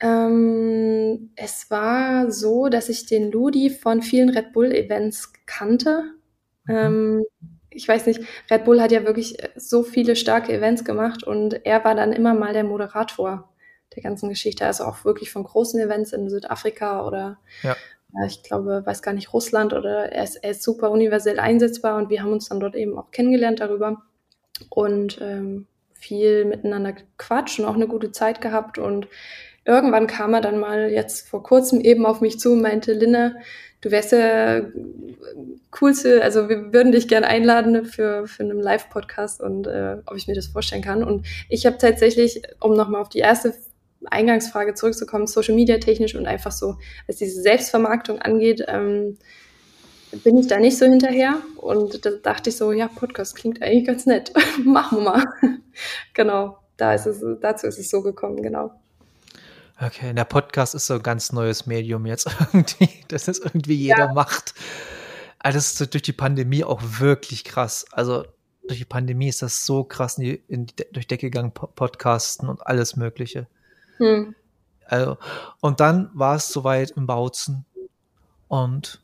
[0.00, 6.04] Ähm, es war so, dass ich den Ludi von vielen Red Bull-Events kannte.
[6.66, 6.74] Mhm.
[6.74, 7.24] Ähm,
[7.78, 8.20] ich weiß nicht,
[8.50, 12.12] Red Bull hat ja wirklich äh, so viele starke Events gemacht und er war dann
[12.12, 13.48] immer mal der Moderator
[13.94, 17.76] der ganzen Geschichte, also auch wirklich von großen Events in Südafrika oder ja.
[18.26, 22.10] ich glaube, weiß gar nicht, Russland oder er ist, er ist super universell einsetzbar und
[22.10, 24.02] wir haben uns dann dort eben auch kennengelernt darüber
[24.68, 29.08] und ähm, viel miteinander quatscht und auch eine gute Zeit gehabt und
[29.64, 33.36] irgendwann kam er dann mal jetzt vor kurzem eben auf mich zu und meinte, Linne,
[33.80, 34.62] du wärst ja
[35.70, 40.26] coolste, also wir würden dich gerne einladen für, für einen Live-Podcast und äh, ob ich
[40.26, 41.04] mir das vorstellen kann.
[41.04, 43.54] Und ich habe tatsächlich, um nochmal auf die erste
[44.06, 46.76] Eingangsfrage zurückzukommen, Social Media technisch und einfach so,
[47.06, 49.18] was diese Selbstvermarktung angeht, ähm,
[50.24, 51.36] bin ich da nicht so hinterher.
[51.56, 54.32] Und da dachte ich so, ja, Podcast klingt eigentlich ganz nett.
[54.64, 55.24] Machen wir mal.
[56.14, 58.72] genau, da ist es, dazu ist es so gekommen, genau.
[59.80, 64.06] Okay, der Podcast ist so ein ganz neues Medium jetzt irgendwie, dass es irgendwie jeder
[64.06, 64.12] ja.
[64.12, 64.54] macht.
[65.38, 67.86] Also das ist durch die Pandemie auch wirklich krass.
[67.92, 68.24] Also
[68.66, 72.48] durch die Pandemie ist das so krass in die, in die durch Decke gegangen, Podcasten
[72.48, 73.46] und alles Mögliche.
[73.98, 74.34] Hm.
[74.84, 75.18] Also,
[75.60, 77.64] und dann war es soweit im Bautzen
[78.48, 79.02] und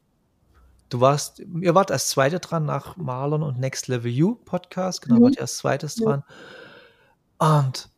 [0.89, 5.17] du warst, ihr wart als Zweite dran nach Marlon und Next Level You Podcast, genau,
[5.17, 5.25] mhm.
[5.25, 6.05] wart ihr als Zweites mhm.
[6.05, 6.25] dran.
[7.39, 7.89] Und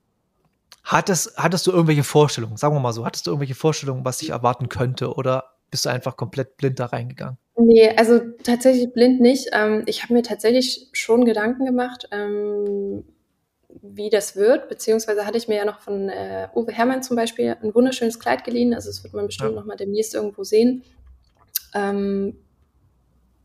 [0.87, 4.31] Hattest, hattest du irgendwelche Vorstellungen, sagen wir mal so, hattest du irgendwelche Vorstellungen, was sich
[4.31, 7.39] erwarten könnte oder bist du einfach komplett blind da reingegangen?
[7.59, 9.49] Nee, also tatsächlich blind nicht.
[9.53, 13.05] Ähm, ich habe mir tatsächlich schon Gedanken gemacht, ähm,
[13.83, 17.57] wie das wird, beziehungsweise hatte ich mir ja noch von äh, Uwe Hermann zum Beispiel
[17.61, 19.57] ein wunderschönes Kleid geliehen, also das wird man bestimmt ja.
[19.57, 20.85] noch mal demnächst irgendwo sehen.
[21.75, 22.37] Ähm,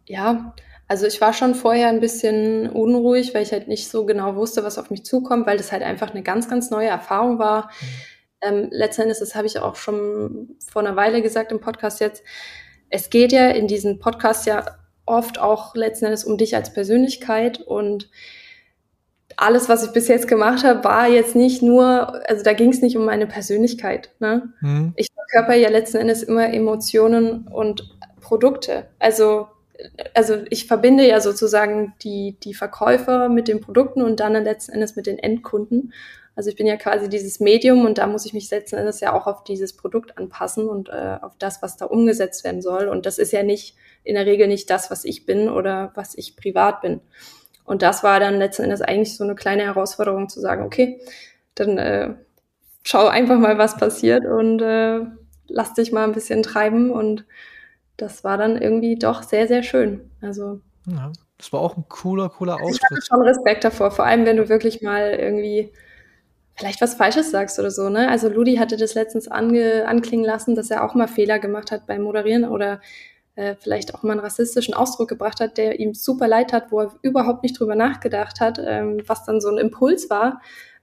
[0.05, 0.53] ja,
[0.91, 4.65] also ich war schon vorher ein bisschen unruhig, weil ich halt nicht so genau wusste,
[4.65, 7.71] was auf mich zukommt, weil das halt einfach eine ganz, ganz neue Erfahrung war.
[7.79, 7.87] Mhm.
[8.41, 12.23] Ähm, letzten Endes, das habe ich auch schon vor einer Weile gesagt im Podcast jetzt,
[12.89, 14.65] es geht ja in diesen Podcasts ja
[15.05, 18.09] oft auch letzten Endes um dich als Persönlichkeit und
[19.37, 22.81] alles, was ich bis jetzt gemacht habe, war jetzt nicht nur, also da ging es
[22.81, 24.13] nicht um meine Persönlichkeit.
[24.19, 24.51] Ne?
[24.59, 24.91] Mhm.
[24.97, 28.87] Ich verkörper ja letzten Endes immer Emotionen und Produkte.
[28.99, 29.47] Also
[30.13, 34.95] also ich verbinde ja sozusagen die, die Verkäufer mit den Produkten und dann letzten Endes
[34.95, 35.93] mit den Endkunden.
[36.35, 39.13] Also ich bin ja quasi dieses Medium und da muss ich mich letzten Endes ja
[39.13, 42.87] auch auf dieses Produkt anpassen und äh, auf das, was da umgesetzt werden soll.
[42.87, 46.17] Und das ist ja nicht in der Regel nicht das, was ich bin oder was
[46.17, 47.01] ich privat bin.
[47.65, 51.01] Und das war dann letzten Endes eigentlich so eine kleine Herausforderung zu sagen, okay,
[51.55, 52.13] dann äh,
[52.83, 55.01] schau einfach mal, was passiert und äh,
[55.47, 57.25] lass dich mal ein bisschen treiben und
[57.97, 60.09] das war dann irgendwie doch sehr, sehr schön.
[60.21, 60.61] Also.
[60.87, 62.77] Ja, das war auch ein cooler, cooler Auftritt.
[62.79, 65.71] Ich hatte schon Respekt davor, vor allem wenn du wirklich mal irgendwie
[66.55, 68.09] vielleicht was Falsches sagst oder so, ne?
[68.09, 71.87] Also Ludi hatte das letztens ange, anklingen lassen, dass er auch mal Fehler gemacht hat
[71.87, 72.81] beim Moderieren oder
[73.35, 76.81] äh, vielleicht auch mal einen rassistischen Ausdruck gebracht hat, der ihm super leid hat, wo
[76.81, 80.41] er überhaupt nicht drüber nachgedacht hat, ähm, was dann so ein Impuls war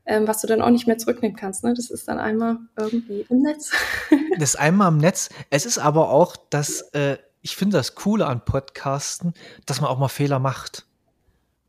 [0.08, 1.62] ähm, was du dann auch nicht mehr zurücknehmen kannst.
[1.62, 1.74] Ne?
[1.74, 3.70] Das ist dann einmal irgendwie im Netz.
[4.38, 5.28] das ist einmal im Netz.
[5.50, 9.34] Es ist aber auch, dass äh, ich finde das Coole an Podcasten,
[9.66, 10.86] dass man auch mal Fehler macht.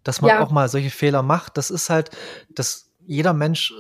[0.04, 0.40] dass man ja.
[0.42, 1.58] auch mal solche Fehler macht.
[1.58, 2.12] Das ist halt,
[2.50, 3.74] dass jeder Mensch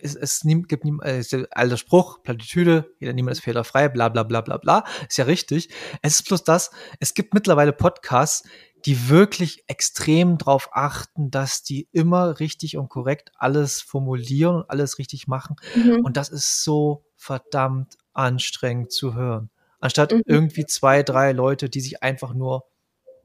[0.00, 4.08] es, es gibt nie, äh, ist der alte Spruch, Plattitüde, jeder niemand ist fehlerfrei, bla
[4.08, 4.84] bla bla bla bla.
[5.08, 5.68] Ist ja richtig.
[6.02, 8.48] Es ist bloß das, es gibt mittlerweile Podcasts,
[8.84, 14.98] die wirklich extrem darauf achten, dass die immer richtig und korrekt alles formulieren und alles
[14.98, 15.56] richtig machen.
[15.74, 16.04] Mhm.
[16.04, 19.50] Und das ist so verdammt anstrengend zu hören.
[19.80, 20.22] Anstatt mhm.
[20.26, 22.64] irgendwie zwei, drei Leute, die sich einfach nur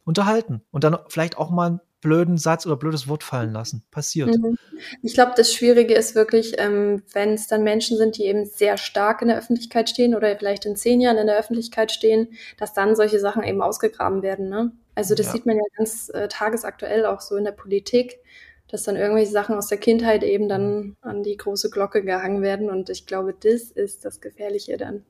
[0.05, 3.83] unterhalten und dann vielleicht auch mal blöden Satz oder blödes Wort fallen lassen.
[3.89, 4.37] Passiert.
[4.37, 4.57] Mhm.
[5.01, 8.77] Ich glaube, das Schwierige ist wirklich, ähm, wenn es dann Menschen sind, die eben sehr
[8.77, 12.27] stark in der Öffentlichkeit stehen oder vielleicht in zehn Jahren in der Öffentlichkeit stehen,
[12.57, 14.49] dass dann solche Sachen eben ausgegraben werden.
[14.49, 14.71] Ne?
[14.93, 15.31] Also das ja.
[15.31, 18.19] sieht man ja ganz äh, tagesaktuell auch so in der Politik,
[18.67, 22.69] dass dann irgendwelche Sachen aus der Kindheit eben dann an die große Glocke gehangen werden.
[22.69, 25.03] Und ich glaube, das ist das Gefährliche dann.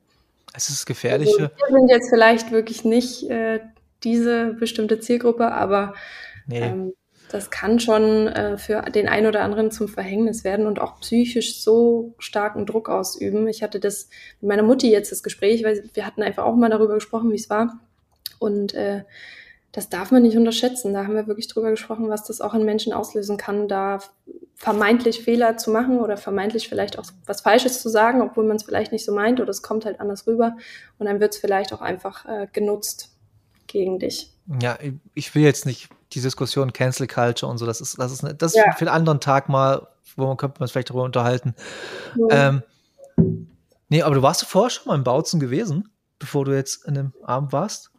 [0.54, 1.32] Es ist das Gefährliche.
[1.32, 3.60] Also, wir sind jetzt vielleicht wirklich nicht äh,
[4.04, 5.94] diese bestimmte Zielgruppe, aber
[6.46, 6.60] Nee.
[6.60, 6.92] Ähm,
[7.30, 11.62] das kann schon äh, für den einen oder anderen zum Verhängnis werden und auch psychisch
[11.62, 13.48] so starken Druck ausüben.
[13.48, 14.08] Ich hatte das
[14.40, 17.36] mit meiner Mutti jetzt das Gespräch, weil wir hatten einfach auch mal darüber gesprochen, wie
[17.36, 17.80] es war.
[18.38, 19.04] Und äh,
[19.72, 20.92] das darf man nicht unterschätzen.
[20.92, 23.98] Da haben wir wirklich drüber gesprochen, was das auch in Menschen auslösen kann, da
[24.54, 28.62] vermeintlich Fehler zu machen oder vermeintlich vielleicht auch was Falsches zu sagen, obwohl man es
[28.62, 30.56] vielleicht nicht so meint oder es kommt halt anders rüber.
[30.98, 33.10] Und dann wird es vielleicht auch einfach äh, genutzt
[33.66, 34.30] gegen dich.
[34.62, 34.78] Ja,
[35.14, 38.34] ich will jetzt nicht die Diskussion Cancel Culture und so, das ist, das ist, eine,
[38.34, 38.72] das ja.
[38.72, 41.54] für einen anderen Tag mal, wo man könnte man vielleicht darüber unterhalten.
[42.30, 42.48] Ja.
[42.48, 42.62] Ähm,
[43.88, 45.88] nee, aber du warst vorher schon mal im Bautzen gewesen,
[46.18, 47.90] bevor du jetzt in dem Abend warst?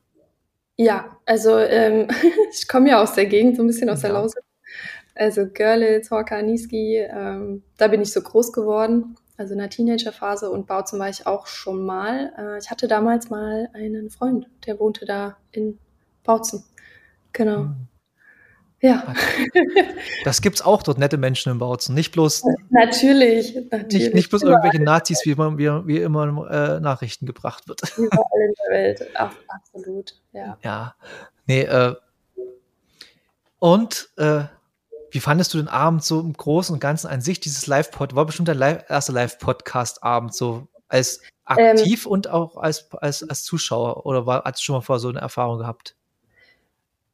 [0.78, 2.08] Ja, also ähm,
[2.52, 4.10] ich komme ja aus der Gegend, so ein bisschen aus ja.
[4.10, 4.44] der Lausitz.
[5.18, 10.50] Also Görlitz, Horka, Niski, ähm, da bin ich so groß geworden, also in der Teenagerphase
[10.50, 12.34] und Bautzen war ich auch schon mal.
[12.38, 15.80] Äh, ich hatte damals mal einen Freund, der wohnte da in
[16.24, 16.66] Bautzen.
[17.32, 17.60] Genau.
[17.60, 17.88] Mhm.
[18.82, 19.14] Ja.
[20.24, 21.96] Das gibt's auch dort, nette Menschen in Bautzen.
[21.96, 22.44] Nicht bloß.
[22.70, 23.94] Natürlich, natürlich.
[23.94, 27.82] Nicht, nicht bloß irgendwelche Nazis, wie, man, wie, wie immer äh, Nachrichten gebracht wird.
[27.98, 30.58] Überall in der Welt, Ach, absolut, ja.
[30.64, 30.96] Ja.
[31.48, 31.96] Nee, äh,
[33.60, 34.44] und äh,
[35.12, 38.16] wie fandest du den Abend so im Großen und Ganzen an sich, dieses Live-Pod?
[38.16, 43.44] War bestimmt der Live erste Live-Podcast-Abend, so als aktiv ähm, und auch als, als, als
[43.44, 44.06] Zuschauer?
[44.06, 45.96] Oder war, hast du schon mal vor so eine Erfahrung gehabt?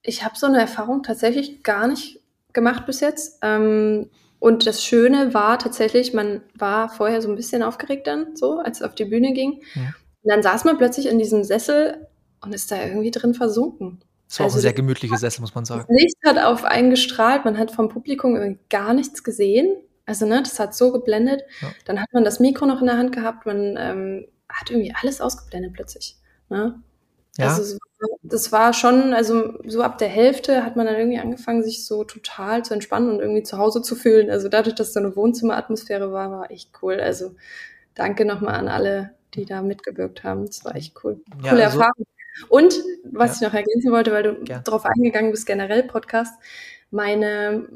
[0.04, 2.20] Ich habe so eine Erfahrung tatsächlich gar nicht
[2.54, 3.40] gemacht bis jetzt.
[3.42, 8.58] Ähm, und das Schöne war tatsächlich, man war vorher so ein bisschen aufgeregt dann, so,
[8.58, 9.62] als es auf die Bühne ging.
[9.76, 9.94] Ja.
[10.24, 12.08] Und dann saß man plötzlich in diesem Sessel
[12.42, 14.04] und ist da irgendwie drin versunken.
[14.28, 15.86] Das war also auch ein sehr gemütlicher Sessel, muss man sagen.
[15.88, 19.76] Das Licht hat auf einen gestrahlt, man hat vom Publikum gar nichts gesehen.
[20.06, 21.44] Also, ne, das hat so geblendet.
[21.62, 21.72] Ja.
[21.86, 25.22] Dann hat man das Mikro noch in der Hand gehabt, man ähm, hat irgendwie alles
[25.22, 26.18] ausgeblendet plötzlich.
[26.50, 26.82] Ne?
[27.38, 27.56] Ja.
[27.56, 27.78] Also
[28.24, 32.04] das war schon, also so ab der Hälfte hat man dann irgendwie angefangen, sich so
[32.04, 34.30] total zu entspannen und irgendwie zu Hause zu fühlen.
[34.30, 37.00] Also dadurch, dass so eine Wohnzimmeratmosphäre war, war echt cool.
[37.00, 37.36] Also
[37.94, 40.46] danke nochmal an alle, die da mitgewirkt haben.
[40.46, 41.22] Das war echt cool.
[41.44, 42.06] Ja, Coole also, Erfahrung.
[42.50, 42.76] Und
[43.12, 43.48] was ja.
[43.48, 44.60] ich noch ergänzen wollte, weil du ja.
[44.60, 46.34] darauf eingegangen bist, generell Podcast,
[46.90, 47.68] meine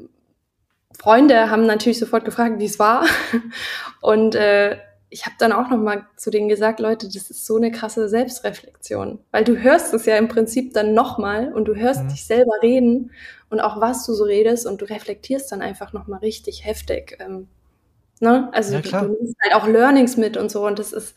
[0.98, 3.06] Freunde haben natürlich sofort gefragt, wie es war.
[4.00, 4.78] Und äh,
[5.08, 8.08] ich habe dann auch noch mal zu denen gesagt, Leute, das ist so eine krasse
[8.08, 12.08] Selbstreflexion, weil du hörst es ja im Prinzip dann noch mal und du hörst mhm.
[12.08, 13.12] dich selber reden
[13.48, 17.18] und auch was du so redest und du reflektierst dann einfach noch mal richtig heftig.
[17.20, 17.48] Ähm,
[18.20, 18.48] ne?
[18.52, 21.14] Also ja, du, du nimmst halt auch Learnings mit und so und das ist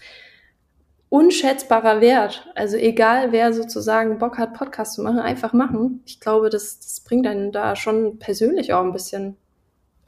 [1.09, 2.47] unschätzbarer Wert.
[2.53, 6.03] Also egal, wer sozusagen Bock hat, Podcast zu machen, einfach machen.
[6.05, 9.35] Ich glaube, das, das bringt einen da schon persönlich auch ein bisschen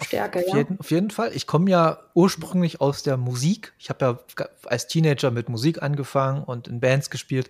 [0.03, 0.57] Stärke, auf ja.
[0.57, 1.31] Jeden, auf jeden Fall.
[1.33, 3.73] Ich komme ja ursprünglich aus der Musik.
[3.79, 4.05] Ich habe
[4.37, 7.49] ja als Teenager mit Musik angefangen und in Bands gespielt.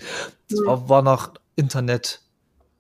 [0.50, 0.66] Das mhm.
[0.66, 2.22] war, war noch Internet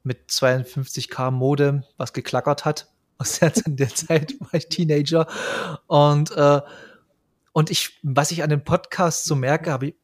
[0.03, 2.88] mit 52k Modem, was geklackert hat.
[3.22, 5.28] Aus der, in der Zeit war ich Teenager.
[5.86, 6.61] Und, äh,
[7.51, 9.95] und ich, was ich an den Podcasts so merke, habe ich,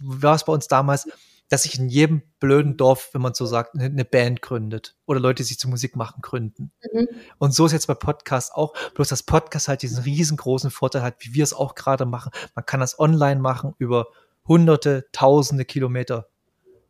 [0.00, 1.06] war es bei uns damals,
[1.48, 5.42] dass sich in jedem blöden Dorf, wenn man so sagt, eine Band gründet oder Leute,
[5.42, 6.72] die sich zur Musik machen, gründen.
[6.92, 7.08] Mhm.
[7.38, 11.16] Und so ist jetzt bei Podcasts auch, bloß dass Podcast halt diesen riesengroßen Vorteil hat,
[11.20, 12.32] wie wir es auch gerade machen.
[12.54, 14.08] Man kann das online machen über
[14.46, 16.28] hunderte, tausende Kilometer,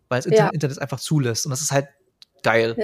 [0.09, 0.49] weil das ja.
[0.49, 1.45] Internet einfach zulässt.
[1.47, 1.89] Und das ist halt
[2.43, 2.77] geil.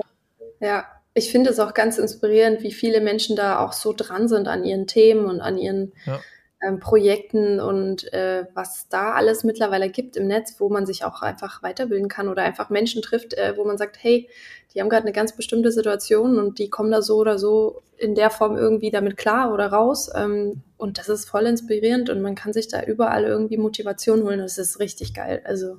[0.61, 0.85] Ja, ja.
[1.14, 4.64] ich finde es auch ganz inspirierend, wie viele Menschen da auch so dran sind an
[4.64, 6.20] ihren Themen und an ihren ja
[6.62, 11.22] ähm, Projekten und äh, was da alles mittlerweile gibt im Netz, wo man sich auch
[11.22, 14.28] einfach weiterbilden kann oder einfach Menschen trifft, äh, wo man sagt, hey,
[14.72, 18.14] die haben gerade eine ganz bestimmte Situation und die kommen da so oder so in
[18.14, 20.10] der Form irgendwie damit klar oder raus.
[20.14, 24.38] Ähm, und das ist voll inspirierend und man kann sich da überall irgendwie Motivation holen.
[24.38, 25.42] Das ist richtig geil.
[25.44, 25.78] Also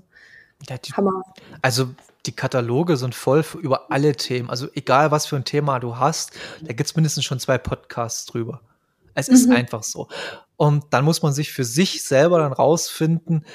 [0.69, 1.23] ja, die, Hammer.
[1.61, 1.89] Also
[2.25, 4.49] die Kataloge sind voll über alle Themen.
[4.49, 6.31] Also egal, was für ein Thema du hast,
[6.61, 8.61] da gibt es mindestens schon zwei Podcasts drüber.
[9.13, 9.55] Es ist mhm.
[9.55, 10.07] einfach so.
[10.55, 13.45] Und dann muss man sich für sich selber dann rausfinden,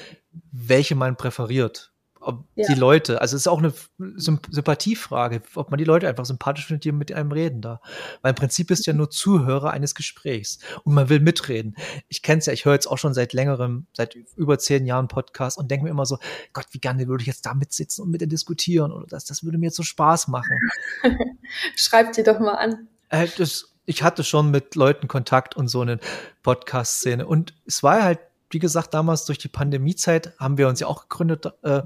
[0.51, 1.91] welche man präferiert
[2.21, 2.67] ob ja.
[2.67, 3.73] die Leute, also es ist auch eine
[4.17, 7.81] Sympathiefrage, ob man die Leute einfach sympathisch findet, die mit einem reden da.
[8.21, 11.75] Weil im Prinzip bist du ja nur Zuhörer eines Gesprächs und man will mitreden.
[12.07, 15.07] Ich kenne es ja, ich höre jetzt auch schon seit längerem, seit über zehn Jahren
[15.07, 16.17] Podcast und denke mir immer so,
[16.51, 19.43] Gott, wie gerne würde ich jetzt da mitsitzen und mit dir diskutieren oder das, das
[19.43, 20.59] würde mir jetzt so Spaß machen.
[21.75, 22.87] Schreib die doch mal an.
[23.09, 25.99] Äh, das, ich hatte schon mit Leuten Kontakt und so eine
[26.43, 28.19] Podcast-Szene und es war halt
[28.49, 31.83] wie gesagt, damals durch die Pandemiezeit haben wir uns ja auch gegründet, äh,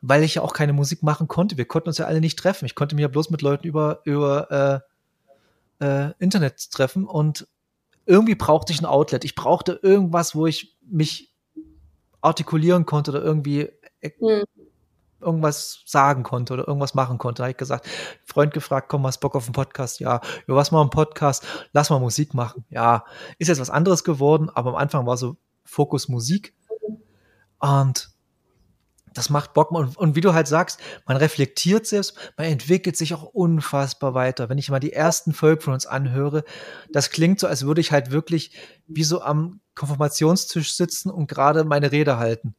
[0.00, 1.56] weil ich ja auch keine Musik machen konnte.
[1.56, 2.64] Wir konnten uns ja alle nicht treffen.
[2.66, 4.82] Ich konnte mich ja bloß mit Leuten über, über
[5.80, 7.46] äh, äh, Internet treffen und
[8.06, 9.24] irgendwie brauchte ich ein Outlet.
[9.24, 11.34] Ich brauchte irgendwas, wo ich mich
[12.20, 13.70] artikulieren konnte oder irgendwie
[14.20, 14.44] mhm.
[15.20, 17.40] Irgendwas sagen konnte oder irgendwas machen konnte.
[17.40, 17.88] Da habe ich gesagt,
[18.24, 20.00] Freund gefragt, komm, hast Bock auf einen Podcast?
[20.00, 20.20] Ja.
[20.46, 21.46] Über was mal einen Podcast?
[21.72, 22.64] Lass mal Musik machen.
[22.70, 23.04] Ja.
[23.38, 26.54] Ist jetzt was anderes geworden, aber am Anfang war so Fokus Musik.
[27.58, 28.14] Und
[29.14, 29.70] das macht Bock.
[29.70, 34.48] Und, und wie du halt sagst, man reflektiert selbst, man entwickelt sich auch unfassbar weiter.
[34.48, 36.44] Wenn ich mal die ersten Folgen von uns anhöre,
[36.92, 38.52] das klingt so, als würde ich halt wirklich
[38.86, 42.54] wie so am Konfirmationstisch sitzen und gerade meine Rede halten.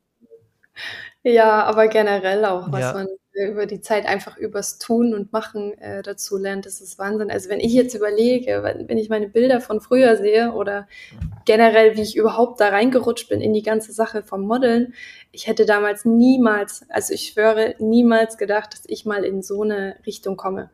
[1.26, 2.94] Ja, aber generell auch, was ja.
[2.94, 7.32] man über die Zeit einfach übers Tun und Machen äh, dazu lernt, das ist Wahnsinn.
[7.32, 10.88] Also wenn ich jetzt überlege, wenn ich meine Bilder von früher sehe oder
[11.46, 14.94] generell, wie ich überhaupt da reingerutscht bin in die ganze Sache vom Modeln,
[15.32, 19.98] ich hätte damals niemals, also ich schwöre, niemals gedacht, dass ich mal in so eine
[20.06, 20.70] Richtung komme.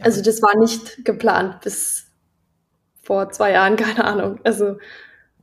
[0.00, 2.08] Also das war nicht geplant bis
[3.00, 4.40] vor zwei Jahren, keine Ahnung.
[4.42, 4.78] Also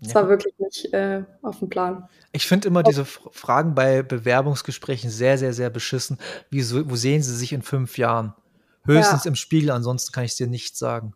[0.01, 0.15] es ja.
[0.15, 2.07] war wirklich nicht äh, auf dem Plan.
[2.31, 6.17] Ich finde immer diese Fragen bei Bewerbungsgesprächen sehr, sehr, sehr beschissen.
[6.49, 8.33] Wie, wo sehen Sie sich in fünf Jahren?
[8.85, 9.29] Höchstens ja.
[9.29, 11.13] im Spiegel, ansonsten kann ich es dir nicht sagen.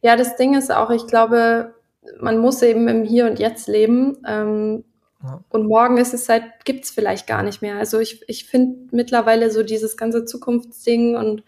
[0.00, 1.74] Ja, das Ding ist auch, ich glaube,
[2.20, 4.18] man muss eben im Hier und Jetzt leben.
[4.26, 4.84] Ähm,
[5.22, 5.40] ja.
[5.48, 7.78] Und morgen ist es halt, gibt es vielleicht gar nicht mehr.
[7.78, 11.44] Also ich, ich finde mittlerweile so dieses ganze Zukunftsding und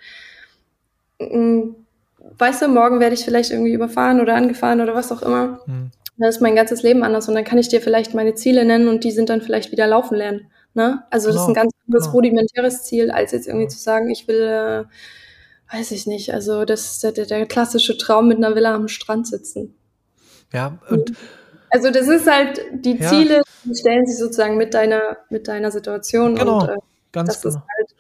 [1.18, 1.74] mm,
[2.38, 5.58] weißt du, morgen werde ich vielleicht irgendwie überfahren oder angefahren oder was auch immer.
[5.66, 8.64] Hm dann ist mein ganzes Leben anders und dann kann ich dir vielleicht meine Ziele
[8.64, 10.50] nennen und die sind dann vielleicht wieder laufen lernen.
[10.74, 11.04] Ne?
[11.10, 11.34] Also genau.
[11.34, 12.14] das ist ein genau, ganz anderes genau.
[12.14, 14.84] rudimentäres Ziel, als jetzt irgendwie zu sagen, ich will, äh,
[15.74, 19.74] weiß ich nicht, also das der, der klassische Traum mit einer Villa am Strand sitzen.
[20.52, 21.12] Ja, und
[21.70, 23.08] also das ist halt, die ja.
[23.08, 26.76] Ziele die stellen sich sozusagen mit deiner, mit deiner Situation genau, und äh,
[27.12, 27.54] ganz das genau.
[27.54, 27.94] ist halt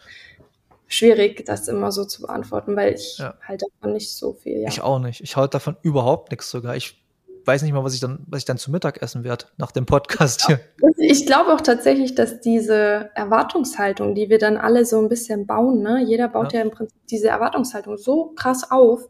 [0.86, 3.34] schwierig, das immer so zu beantworten, weil ich ja.
[3.42, 4.60] halte davon nicht so viel.
[4.60, 4.68] Ja.
[4.68, 5.20] Ich auch nicht.
[5.22, 6.76] Ich halte davon überhaupt nichts sogar.
[6.76, 7.03] Ich
[7.46, 9.86] weiß nicht mal, was ich dann, was ich dann zu Mittag essen werde nach dem
[9.86, 10.60] Podcast hier.
[10.96, 15.82] Ich glaube auch tatsächlich, dass diese Erwartungshaltung, die wir dann alle so ein bisschen bauen,
[15.82, 19.08] ne, jeder baut ja, ja im Prinzip diese Erwartungshaltung so krass auf,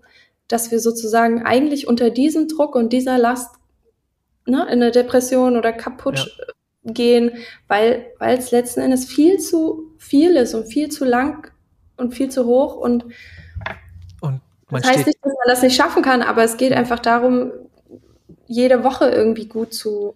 [0.49, 3.55] dass wir sozusagen eigentlich unter diesem Druck und dieser Last
[4.47, 6.93] ne, in eine Depression oder kaputt ja.
[6.93, 7.33] gehen,
[7.69, 11.51] weil weil es letzten Endes viel zu viel ist und viel zu lang
[11.97, 13.07] und viel zu hoch und
[14.21, 14.41] und
[14.83, 17.53] das heißt nicht, dass man das nicht schaffen kann, aber es geht einfach darum,
[18.47, 20.15] jede Woche irgendwie gut zu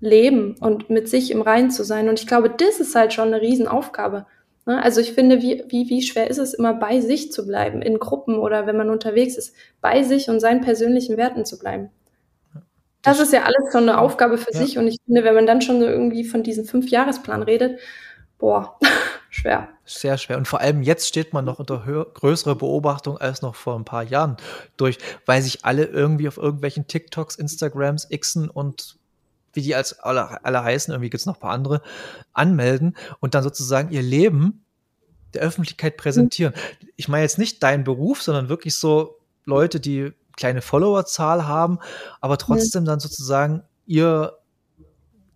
[0.00, 2.08] leben und mit sich im Reinen zu sein.
[2.08, 4.26] Und ich glaube, das ist halt schon eine Riesenaufgabe.
[4.66, 4.82] Ne?
[4.82, 7.98] Also ich finde, wie, wie, wie schwer ist es immer bei sich zu bleiben, in
[7.98, 11.90] Gruppen oder wenn man unterwegs ist, bei sich und seinen persönlichen Werten zu bleiben.
[13.02, 14.60] Das ist ja alles schon eine Aufgabe für ja.
[14.60, 14.78] sich.
[14.78, 17.78] Und ich finde, wenn man dann schon so irgendwie von diesem Fünfjahresplan redet,
[18.38, 18.78] boah,
[19.34, 19.68] schwer.
[19.84, 20.36] Sehr schwer.
[20.36, 21.78] Und vor allem jetzt steht man noch unter
[22.14, 24.36] größerer Beobachtung als noch vor ein paar Jahren
[24.76, 28.96] durch, weil sich alle irgendwie auf irgendwelchen TikToks, Instagrams, Xen und
[29.52, 31.80] wie die als alle, alle heißen, irgendwie gibt es noch ein paar andere,
[32.32, 34.64] anmelden und dann sozusagen ihr Leben
[35.32, 36.54] der Öffentlichkeit präsentieren.
[36.96, 41.78] Ich meine jetzt nicht deinen Beruf, sondern wirklich so Leute, die kleine Followerzahl haben,
[42.20, 42.86] aber trotzdem mhm.
[42.86, 44.38] dann sozusagen ihr,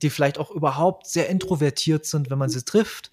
[0.03, 3.11] die vielleicht auch überhaupt sehr introvertiert sind, wenn man sie trifft,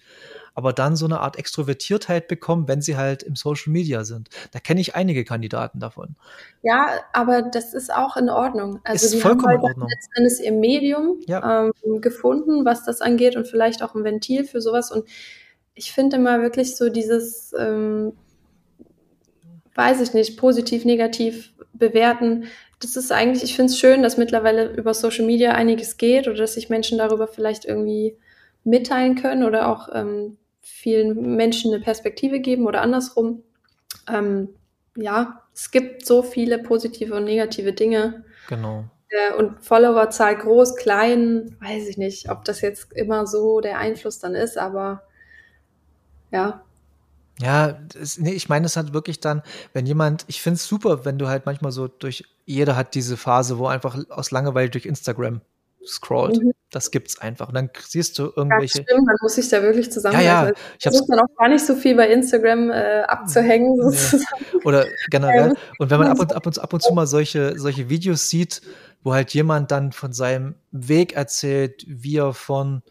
[0.56, 4.30] aber dann so eine Art Extrovertiertheit bekommen, wenn sie halt im Social Media sind.
[4.52, 6.16] Da kenne ich einige Kandidaten davon.
[6.62, 8.80] Ja, aber das ist auch in Ordnung.
[8.82, 9.88] Also ist vollkommen haben halt in Ordnung.
[10.16, 11.66] letzten ihr Medium ja.
[11.66, 14.90] ähm, gefunden, was das angeht und vielleicht auch ein Ventil für sowas.
[14.90, 15.04] Und
[15.74, 18.14] ich finde immer wirklich so dieses, ähm,
[19.74, 22.44] weiß ich nicht, positiv, negativ bewerten.
[22.80, 26.38] Das ist eigentlich, ich finde es schön, dass mittlerweile über Social Media einiges geht oder
[26.38, 28.16] dass sich Menschen darüber vielleicht irgendwie
[28.64, 33.44] mitteilen können oder auch ähm, vielen Menschen eine Perspektive geben oder andersrum.
[34.08, 34.48] Ähm,
[34.96, 38.24] ja, es gibt so viele positive und negative Dinge.
[38.48, 38.84] Genau.
[39.08, 44.18] Äh, und Followerzahl groß, klein, weiß ich nicht, ob das jetzt immer so der Einfluss
[44.18, 45.04] dann ist, aber
[46.32, 46.62] ja.
[47.40, 49.42] Ja, das, nee, ich meine es halt wirklich dann,
[49.72, 53.16] wenn jemand, ich finde es super, wenn du halt manchmal so durch, jeder hat diese
[53.16, 55.42] Phase, wo einfach aus Langeweile durch Instagram
[55.86, 56.42] scrollt.
[56.42, 56.52] Mhm.
[56.70, 57.48] Das gibt's einfach.
[57.48, 58.78] Und dann siehst du irgendwelche.
[58.78, 60.28] Ja, stimmt, man muss sich da wirklich zusammenreißen.
[60.28, 60.52] Ja, ja.
[60.78, 63.76] Ich versuche dann auch gar nicht so viel bei Instagram äh, abzuhängen.
[63.78, 64.20] Nee.
[64.64, 65.54] Oder generell.
[65.78, 68.62] Und wenn man ab und, ab, und, ab und zu mal solche, solche Videos sieht,
[69.02, 72.82] wo halt jemand dann von seinem Weg erzählt, wie er von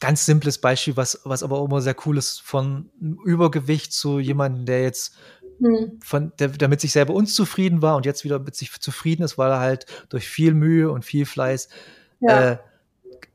[0.00, 2.90] ganz simples Beispiel, was, was aber auch immer sehr cool ist, von
[3.24, 5.16] Übergewicht zu jemandem, der jetzt
[5.58, 6.00] hm.
[6.02, 9.38] von, der, der mit sich selber unzufrieden war und jetzt wieder mit sich zufrieden ist,
[9.38, 11.68] weil er halt durch viel Mühe und viel Fleiß
[12.20, 12.52] ja.
[12.52, 12.58] äh,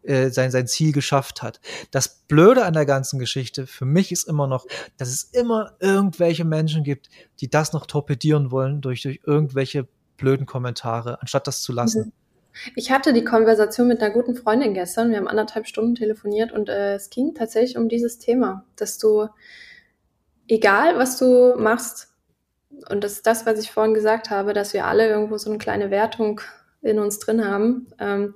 [0.04, 1.60] äh, sein, sein Ziel geschafft hat.
[1.92, 4.66] Das Blöde an der ganzen Geschichte für mich ist immer noch,
[4.98, 7.10] dass es immer irgendwelche Menschen gibt,
[7.42, 12.06] die das noch torpedieren wollen durch, durch irgendwelche blöden Kommentare, anstatt das zu lassen.
[12.06, 12.12] Mhm.
[12.76, 15.12] Ich hatte die Konversation mit einer guten Freundin gestern.
[15.12, 19.28] Wir haben anderthalb Stunden telefoniert und äh, es ging tatsächlich um dieses Thema, dass du,
[20.48, 22.09] egal was du machst,
[22.90, 25.58] und das ist das, was ich vorhin gesagt habe, dass wir alle irgendwo so eine
[25.58, 26.42] kleine Wertung
[26.82, 27.88] in uns drin haben.
[28.00, 28.36] Ähm,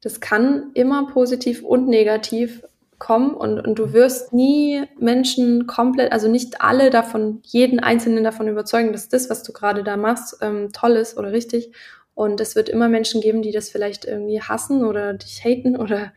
[0.00, 2.62] das kann immer positiv und negativ
[2.98, 8.46] kommen und, und du wirst nie Menschen komplett, also nicht alle davon, jeden Einzelnen davon
[8.46, 11.72] überzeugen, dass das, was du gerade da machst, ähm, toll ist oder richtig.
[12.14, 16.12] Und es wird immer Menschen geben, die das vielleicht irgendwie hassen oder dich haten oder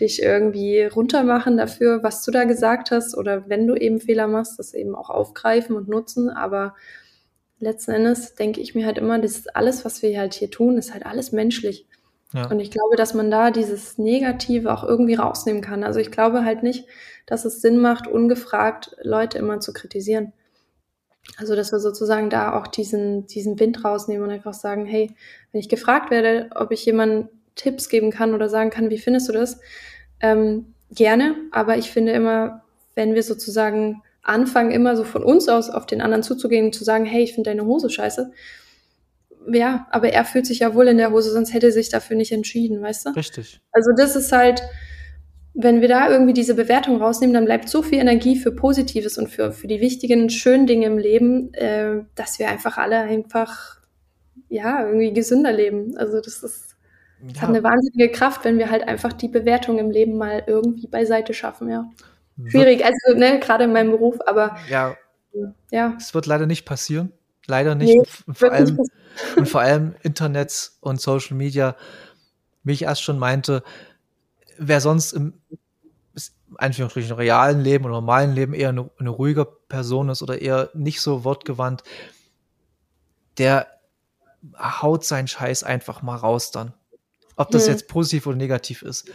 [0.00, 4.58] dich irgendwie runtermachen dafür, was du da gesagt hast oder wenn du eben Fehler machst,
[4.58, 6.30] das eben auch aufgreifen und nutzen.
[6.30, 6.74] Aber
[7.58, 10.78] letzten Endes denke ich mir halt immer, das ist alles, was wir halt hier tun,
[10.78, 11.86] ist halt alles menschlich.
[12.32, 12.50] Ja.
[12.50, 15.84] Und ich glaube, dass man da dieses Negative auch irgendwie rausnehmen kann.
[15.84, 16.86] Also ich glaube halt nicht,
[17.26, 20.32] dass es Sinn macht, ungefragt Leute immer zu kritisieren.
[21.36, 25.14] Also, dass wir sozusagen da auch diesen, diesen Wind rausnehmen und einfach sagen, hey,
[25.52, 29.28] wenn ich gefragt werde, ob ich jemandem Tipps geben kann oder sagen kann, wie findest
[29.28, 29.60] du das?
[30.20, 32.62] Ähm, gerne, aber ich finde immer,
[32.94, 36.84] wenn wir sozusagen anfangen, immer so von uns aus auf den anderen zuzugehen und zu
[36.84, 38.32] sagen, hey, ich finde deine Hose scheiße.
[39.52, 42.16] Ja, aber er fühlt sich ja wohl in der Hose, sonst hätte er sich dafür
[42.16, 43.10] nicht entschieden, weißt du?
[43.10, 43.60] Richtig.
[43.72, 44.62] Also das ist halt,
[45.54, 49.28] wenn wir da irgendwie diese Bewertung rausnehmen, dann bleibt so viel Energie für Positives und
[49.28, 53.78] für, für die wichtigen, schönen Dinge im Leben, äh, dass wir einfach alle einfach,
[54.48, 55.96] ja, irgendwie gesünder leben.
[55.96, 56.71] Also das ist,
[57.22, 57.42] das ja.
[57.42, 61.34] hat eine wahnsinnige Kraft, wenn wir halt einfach die Bewertung im Leben mal irgendwie beiseite
[61.34, 61.88] schaffen, ja.
[62.46, 64.96] Schwierig, also ne, gerade in meinem Beruf, aber ja.
[65.70, 65.94] ja.
[65.98, 67.12] Es wird leider nicht passieren.
[67.46, 67.94] Leider nicht.
[67.94, 68.90] Nee, und, vor allem, nicht
[69.36, 71.76] und vor allem Internet und Social Media,
[72.62, 73.62] wie ich erst schon meinte,
[74.58, 75.34] wer sonst im
[76.56, 81.00] Anführungsstrichen realen Leben oder normalen Leben eher eine, eine ruhige Person ist oder eher nicht
[81.00, 81.82] so wortgewandt,
[83.38, 83.66] der
[84.58, 86.74] haut seinen Scheiß einfach mal raus dann.
[87.42, 87.72] Ob das hm.
[87.72, 89.10] jetzt positiv oder negativ ist.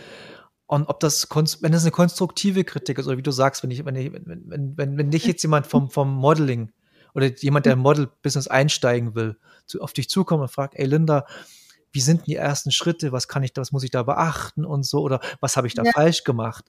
[0.67, 1.27] Und ob das,
[1.61, 4.75] wenn das eine konstruktive Kritik ist, oder wie du sagst, wenn ich, wenn ich, wenn,
[4.77, 6.73] wenn, wenn, dich jetzt jemand vom, vom Modeling
[7.15, 11.25] oder jemand, der im Model-Business einsteigen will, zu, auf dich zukommt und fragt, ey Linda,
[11.93, 14.99] wie sind die ersten Schritte, was kann ich was muss ich da beachten und so,
[14.99, 15.91] oder was habe ich da ja.
[15.93, 16.65] falsch gemacht?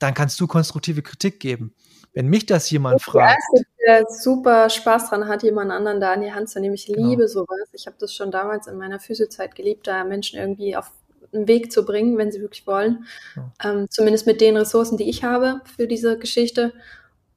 [0.00, 1.74] Dann kannst du konstruktive Kritik geben.
[2.12, 3.40] Wenn mich das jemand fragt.
[3.52, 6.74] Erste, der super Spaß dran hat, jemand anderen da an die Hand zu nehmen.
[6.74, 7.08] Ich genau.
[7.08, 7.68] liebe sowas.
[7.72, 10.90] Ich habe das schon damals in meiner Physiozeit geliebt, da Menschen irgendwie auf
[11.32, 13.06] einen Weg zu bringen, wenn sie wirklich wollen.
[13.36, 13.52] Ja.
[13.64, 16.72] Ähm, zumindest mit den Ressourcen, die ich habe für diese Geschichte.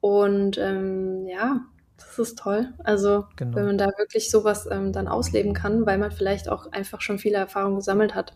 [0.00, 1.60] Und ähm, ja,
[1.96, 2.68] das ist toll.
[2.84, 3.56] Also genau.
[3.56, 7.18] wenn man da wirklich sowas ähm, dann ausleben kann, weil man vielleicht auch einfach schon
[7.18, 8.34] viele Erfahrungen gesammelt hat.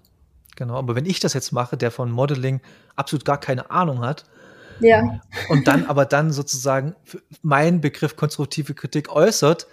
[0.57, 2.61] Genau, aber wenn ich das jetzt mache, der von Modeling
[2.97, 4.25] absolut gar keine Ahnung hat,
[4.81, 5.21] ja.
[5.49, 6.95] und dann aber dann sozusagen
[7.43, 9.67] meinen Begriff konstruktive Kritik äußert,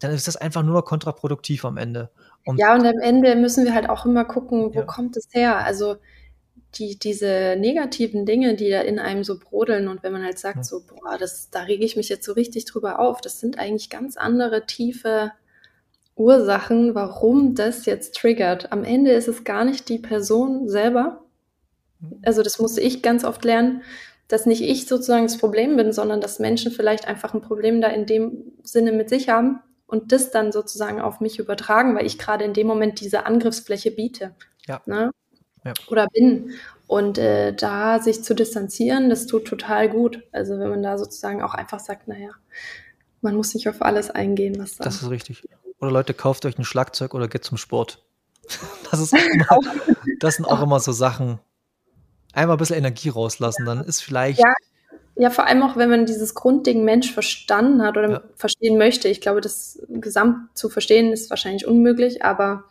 [0.00, 2.10] dann ist das einfach nur kontraproduktiv am Ende.
[2.44, 4.84] Und ja, und am Ende müssen wir halt auch immer gucken, wo ja.
[4.84, 5.58] kommt es her?
[5.58, 5.96] Also
[6.74, 10.56] die, diese negativen Dinge, die da in einem so brodeln und wenn man halt sagt,
[10.56, 10.62] ja.
[10.64, 13.90] so, boah, das, da rege ich mich jetzt so richtig drüber auf, das sind eigentlich
[13.90, 15.32] ganz andere tiefe
[16.14, 18.72] Ursachen, warum das jetzt triggert.
[18.72, 21.22] Am Ende ist es gar nicht die Person selber.
[22.24, 23.82] Also das musste ich ganz oft lernen,
[24.32, 27.88] dass nicht ich sozusagen das Problem bin, sondern dass Menschen vielleicht einfach ein Problem da
[27.88, 32.18] in dem Sinne mit sich haben und das dann sozusagen auf mich übertragen, weil ich
[32.18, 34.34] gerade in dem Moment diese Angriffsfläche biete.
[34.66, 34.80] Ja.
[34.86, 35.10] Ne?
[35.66, 35.74] ja.
[35.90, 36.52] Oder bin.
[36.86, 40.22] Und äh, da sich zu distanzieren, das tut total gut.
[40.32, 42.30] Also wenn man da sozusagen auch einfach sagt, naja,
[43.20, 44.84] man muss nicht auf alles eingehen, was da.
[44.84, 45.46] Das ist richtig.
[45.78, 48.02] Oder Leute, kauft euch ein Schlagzeug oder geht zum Sport.
[48.90, 49.58] Das, ist immer,
[50.20, 51.38] das sind auch immer so Sachen.
[52.32, 54.38] Einmal ein bisschen Energie rauslassen, dann ist vielleicht.
[54.38, 54.52] Ja,
[55.14, 58.22] ja, vor allem auch, wenn man dieses Grundding Mensch verstanden hat oder ja.
[58.34, 59.08] verstehen möchte.
[59.08, 62.64] Ich glaube, das Gesamt zu verstehen ist wahrscheinlich unmöglich, aber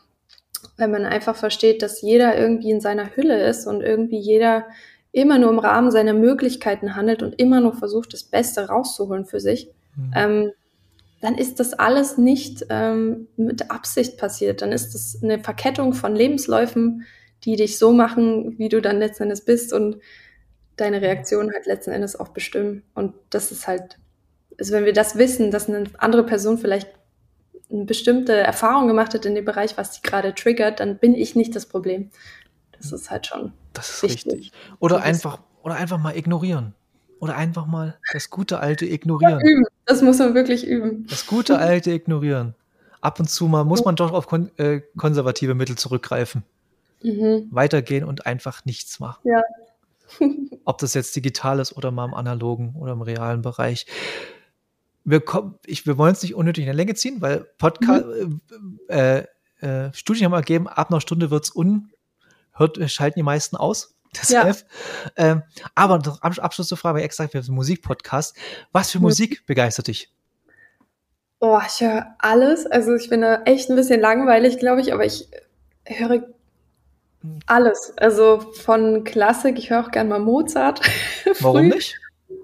[0.77, 4.65] wenn man einfach versteht, dass jeder irgendwie in seiner Hülle ist und irgendwie jeder
[5.11, 9.39] immer nur im Rahmen seiner Möglichkeiten handelt und immer nur versucht, das Beste rauszuholen für
[9.39, 10.11] sich, mhm.
[10.15, 10.51] ähm,
[11.21, 14.63] dann ist das alles nicht ähm, mit Absicht passiert.
[14.63, 17.05] Dann ist das eine Verkettung von Lebensläufen,
[17.43, 19.97] die dich so machen, wie du dann letztendlich bist und
[20.77, 22.83] deine Reaktion halt letzten Endes auch bestimmen.
[22.93, 23.97] Und das ist halt,
[24.59, 26.89] also wenn wir das wissen, dass eine andere Person vielleicht
[27.71, 31.35] eine bestimmte Erfahrung gemacht hat in dem Bereich, was sie gerade triggert, dann bin ich
[31.35, 32.09] nicht das Problem.
[32.77, 33.53] Das ist halt schon.
[33.73, 34.33] Das ist wichtig.
[34.33, 34.51] richtig.
[34.79, 36.73] Oder einfach, oder einfach mal ignorieren.
[37.19, 39.39] Oder einfach mal das gute alte ignorieren.
[39.39, 39.65] Ja, üben.
[39.85, 41.05] Das muss man wirklich üben.
[41.07, 42.55] Das gute alte ignorieren.
[42.99, 46.43] Ab und zu mal muss man doch auf kon äh, konservative Mittel zurückgreifen.
[47.03, 47.47] Mhm.
[47.51, 49.21] Weitergehen und einfach nichts machen.
[49.23, 49.41] Ja.
[50.65, 53.85] Ob das jetzt digital ist oder mal im analogen oder im realen Bereich
[55.03, 58.41] wir, kommen, ich, wir wollen es nicht unnötig in der Länge ziehen, weil Podcast, mhm.
[58.87, 59.23] äh,
[59.61, 61.91] äh, Studien haben ergeben, ab einer Stunde wird es un,
[62.53, 63.95] hört, schalten die meisten aus.
[64.15, 64.65] Deshalb.
[65.17, 65.31] Ja.
[65.31, 65.43] Ähm,
[65.73, 68.35] aber noch Abschluss zur Frage, weil extra für den Musikpodcast.
[68.73, 69.03] Was für mhm.
[69.03, 70.11] Musik begeistert dich?
[71.39, 72.65] Oh, ich höre alles.
[72.67, 75.29] Also ich bin da echt ein bisschen langweilig, glaube ich, aber ich
[75.85, 76.27] höre
[77.45, 77.93] alles.
[77.97, 80.81] Also von Klassik, ich höre auch gerne mal Mozart.
[81.39, 81.97] Warum nicht?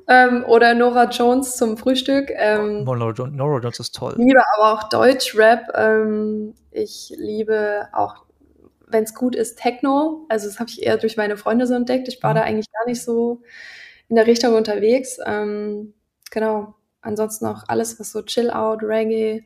[0.08, 2.30] Ähm, oder Nora Jones zum Frühstück.
[2.34, 4.14] Ähm, Nora, Nora, Jones ist toll.
[4.18, 5.70] Ich liebe aber auch Deutschrap.
[5.76, 8.26] Ähm, ich liebe auch,
[8.88, 10.26] wenn es gut ist, Techno.
[10.30, 12.08] Also das habe ich eher durch meine Freunde so entdeckt.
[12.08, 12.36] Ich war mhm.
[12.36, 13.42] da eigentlich gar nicht so
[14.08, 15.18] in der Richtung unterwegs.
[15.26, 15.94] Ähm,
[16.32, 16.76] genau.
[17.02, 19.46] Ansonsten auch alles, was so Chill Out, Reggae,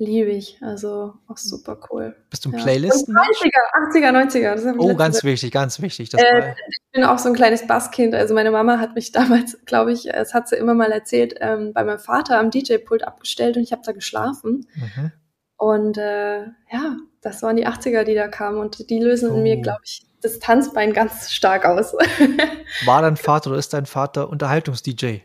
[0.00, 0.58] Liebe ich.
[0.62, 2.14] Also auch super cool.
[2.30, 2.62] Bist du ein ja.
[2.62, 3.16] Playlisten?
[3.16, 4.74] 90er, 80er, 90er.
[4.78, 5.24] oh, ganz Zeit.
[5.24, 6.14] wichtig, ganz wichtig.
[6.14, 8.14] Äh, ich bin auch so ein kleines Basskind.
[8.14, 11.72] Also meine Mama hat mich damals, glaube ich, es hat sie immer mal erzählt, ähm,
[11.72, 14.68] bei meinem Vater am DJ-Pult abgestellt und ich habe da geschlafen.
[14.76, 15.12] Mhm.
[15.56, 19.34] Und äh, ja, das waren die 80er, die da kamen und die lösen oh.
[19.34, 21.92] in mir, glaube ich, das Tanzbein ganz stark aus.
[22.84, 25.22] War dein Vater oder ist dein Vater Unterhaltungs-DJ?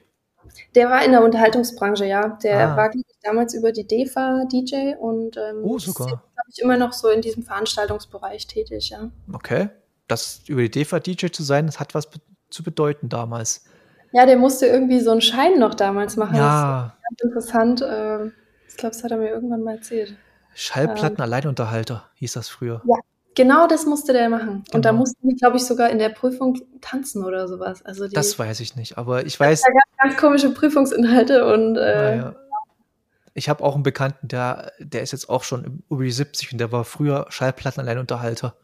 [0.76, 2.38] Der war in der Unterhaltungsbranche, ja.
[2.44, 2.78] Der ah.
[2.78, 2.92] war
[3.24, 6.08] damals über die DEFA DJ und ähm, oh, sogar.
[6.08, 9.10] ist, ich, immer noch so in diesem Veranstaltungsbereich tätig, ja.
[9.32, 9.70] Okay.
[10.08, 12.20] Das über die DEFA DJ zu sein, das hat was be
[12.50, 13.66] zu bedeuten damals.
[14.12, 16.36] Ja, der musste irgendwie so einen Schein noch damals machen.
[16.36, 16.94] Ja.
[16.94, 17.82] Das ist ganz interessant.
[17.82, 18.26] Äh,
[18.68, 20.16] ich glaube, das hat er mir irgendwann mal erzählt.
[20.54, 22.84] Schallplatten-Alleinunterhalter ähm, hieß das früher.
[22.86, 22.96] Ja,
[23.36, 24.64] Genau das musste der machen.
[24.64, 24.76] Genau.
[24.76, 25.00] Und da genau.
[25.00, 27.84] mussten die, glaube ich, sogar in der Prüfung tanzen oder sowas.
[27.84, 29.62] Also die, das weiß ich nicht, aber ich weiß.
[29.62, 31.78] Da gab ganz komische Prüfungsinhalte und.
[31.78, 32.36] Äh, naja.
[33.36, 36.60] Ich habe auch einen Bekannten, der, der ist jetzt auch schon über die 70 und
[36.60, 38.56] der war früher Schallplattenalleinunterhalter.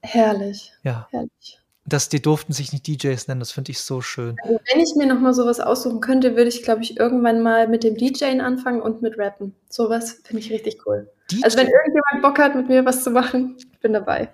[0.00, 0.72] Herrlich.
[0.84, 1.08] Ja.
[1.10, 1.60] Herrlich.
[1.86, 4.36] Das, die durften sich nicht DJs nennen, das finde ich so schön.
[4.42, 7.84] Also wenn ich mir nochmal sowas aussuchen könnte, würde ich, glaube ich, irgendwann mal mit
[7.84, 9.54] dem DJen anfangen und mit Rappen.
[9.68, 11.10] Sowas finde ich richtig cool.
[11.30, 11.44] DJ?
[11.44, 14.28] Also wenn irgendjemand Bock hat, mit mir was zu machen, ich bin dabei.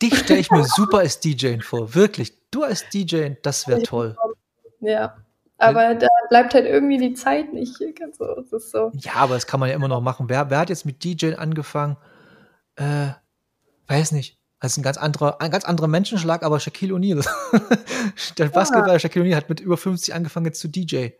[0.00, 2.34] Dich stelle ich mir super als DJ vor, wirklich.
[2.50, 4.16] Du als DJ, das wäre toll.
[4.80, 5.16] Ja,
[5.58, 7.74] aber da bleibt halt irgendwie die Zeit nicht.
[8.18, 8.92] So, so.
[8.94, 10.28] Ja, aber das kann man ja immer noch machen.
[10.28, 11.96] Wer, wer hat jetzt mit DJ angefangen?
[12.76, 13.08] Äh,
[13.86, 14.38] weiß nicht.
[14.60, 17.26] Das ist ein ganz anderer, ein ganz anderer Menschenschlag, aber Shaquille O'Neal.
[18.38, 21.10] der Basketballer Shaquille O'Neal hat mit über 50 angefangen jetzt zu DJ.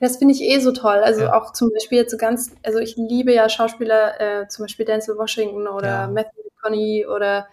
[0.00, 0.98] Das finde ich eh so toll.
[0.98, 1.34] Also ja.
[1.34, 5.16] auch zum Beispiel jetzt so ganz, also ich liebe ja Schauspieler, äh, zum Beispiel Denzel
[5.16, 6.06] Washington oder ja.
[6.06, 7.46] Matthew McConaughey oder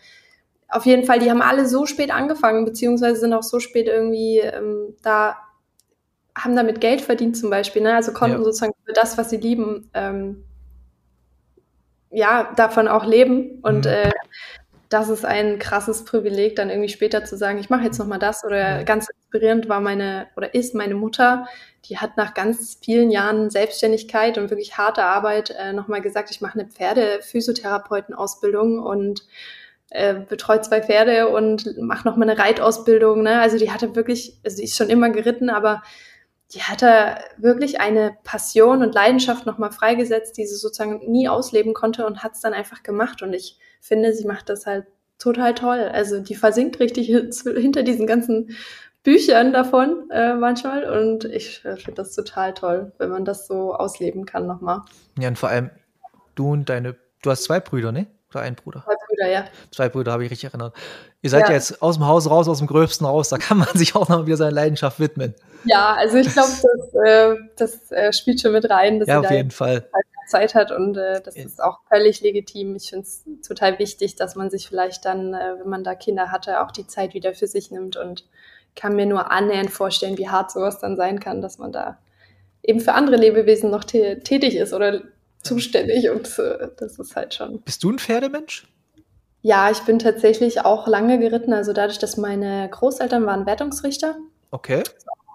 [0.69, 4.39] auf jeden Fall, die haben alle so spät angefangen, beziehungsweise sind auch so spät irgendwie
[4.39, 5.38] ähm, da,
[6.38, 7.95] haben damit Geld verdient zum Beispiel, ne?
[7.95, 8.43] Also konnten ja.
[8.43, 10.43] sozusagen für das, was sie lieben, ähm,
[12.11, 13.59] ja, davon auch leben.
[13.61, 13.91] Und mhm.
[13.91, 14.11] äh,
[14.89, 18.19] das ist ein krasses Privileg, dann irgendwie später zu sagen, ich mache jetzt noch mal
[18.19, 18.43] das.
[18.43, 21.47] Oder ganz inspirierend war meine oder ist meine Mutter,
[21.86, 26.31] die hat nach ganz vielen Jahren Selbstständigkeit und wirklich harter Arbeit äh, noch mal gesagt,
[26.31, 29.25] ich mache eine Pferdephysiotherapeutenausbildung und
[29.89, 33.23] äh, betreut zwei Pferde und mache noch mal eine Reitausbildung.
[33.23, 33.41] Ne?
[33.41, 35.83] Also die hatte wirklich, also die ist schon immer geritten, aber
[36.53, 41.73] die hatte wirklich eine Passion und Leidenschaft noch mal freigesetzt, die sie sozusagen nie ausleben
[41.73, 43.21] konnte und hat es dann einfach gemacht.
[43.21, 44.86] Und ich finde, sie macht das halt
[45.17, 45.79] total toll.
[45.79, 47.07] Also die versinkt richtig
[47.57, 48.55] hinter diesen ganzen
[49.06, 53.74] Büchern davon äh, manchmal und ich äh, finde das total toll, wenn man das so
[53.74, 54.82] ausleben kann nochmal.
[55.18, 55.70] Ja, und vor allem
[56.34, 58.08] du und deine, du hast zwei Brüder, ne?
[58.32, 58.84] Oder ein Bruder?
[58.84, 59.45] Zwei Brüder, ja.
[59.72, 60.76] Zwei Brüder, habe ich richtig erinnert.
[61.22, 61.49] Ihr seid ja.
[61.49, 61.53] ja.
[61.53, 64.26] jetzt aus dem Haus raus, aus dem Gröbsten raus, da kann man sich auch noch
[64.26, 65.36] wieder seiner Leidenschaft widmen.
[65.66, 68.99] Ja, also ich glaube, das, äh, das äh, spielt schon mit rein.
[68.99, 69.88] Dass ja, auf jeden Fall.
[69.93, 72.76] Halt Zeit hat und äh, das ist auch völlig legitim.
[72.76, 76.62] Ich finde es total wichtig, dass man sich vielleicht dann, wenn man da Kinder hatte,
[76.62, 78.26] auch die Zeit wieder für sich nimmt und
[78.76, 81.97] kann mir nur annähernd vorstellen, wie hart sowas dann sein kann, dass man da
[82.63, 85.01] eben für andere Lebewesen noch tätig ist oder
[85.41, 87.61] zuständig und äh, das ist halt schon.
[87.61, 88.67] Bist du ein Pferdemensch?
[89.41, 91.53] Ja, ich bin tatsächlich auch lange geritten.
[91.53, 94.15] Also dadurch, dass meine Großeltern waren Wertungsrichter.
[94.49, 94.82] Okay.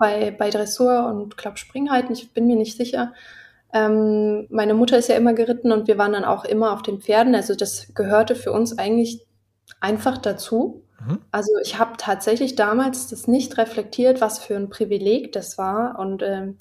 [0.01, 3.13] Bei, bei Dressur und glaube ich bin mir nicht sicher.
[3.73, 7.01] Ähm, meine Mutter ist ja immer geritten und wir waren dann auch immer auf den
[7.01, 7.37] Pferden.
[7.37, 9.25] Also das gehörte für uns eigentlich
[9.81, 10.83] einfach dazu.
[11.07, 11.21] Mhm.
[11.31, 16.23] Also ich habe tatsächlich damals das nicht reflektiert, was für ein Privileg das war und
[16.23, 16.59] ähm,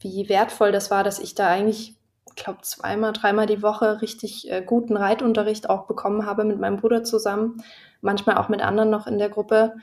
[0.00, 4.50] wie wertvoll das war, dass ich da eigentlich, ich glaube, zweimal, dreimal die Woche richtig
[4.50, 7.62] äh, guten Reitunterricht auch bekommen habe mit meinem Bruder zusammen,
[8.00, 9.76] manchmal auch mit anderen noch in der Gruppe.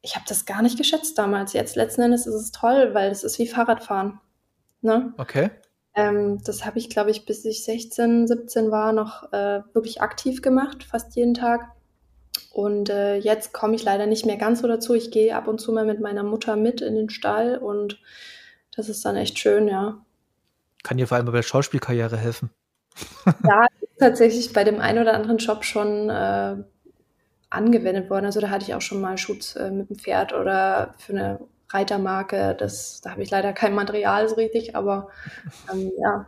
[0.00, 1.52] Ich habe das gar nicht geschätzt damals.
[1.52, 4.20] Jetzt letzten Endes ist es toll, weil es ist wie Fahrradfahren.
[4.80, 5.14] Ne?
[5.16, 5.50] Okay.
[5.94, 10.42] Ähm, das habe ich, glaube ich, bis ich 16, 17 war, noch äh, wirklich aktiv
[10.42, 11.70] gemacht, fast jeden Tag.
[12.52, 14.94] Und äh, jetzt komme ich leider nicht mehr ganz so dazu.
[14.94, 18.00] Ich gehe ab und zu mal mit meiner Mutter mit in den Stall und
[18.76, 20.04] das ist dann echt schön, ja.
[20.82, 22.50] Kann dir vor allem bei der Schauspielkarriere helfen.
[23.44, 23.66] ja,
[23.98, 26.56] tatsächlich bei dem einen oder anderen Job schon äh,
[27.50, 28.26] angewendet worden.
[28.26, 31.40] Also da hatte ich auch schon mal Schutz äh, mit dem Pferd oder für eine
[31.70, 32.54] Reitermarke.
[32.58, 35.08] Das, da habe ich leider kein Material so richtig, aber
[35.72, 36.26] ähm, ja,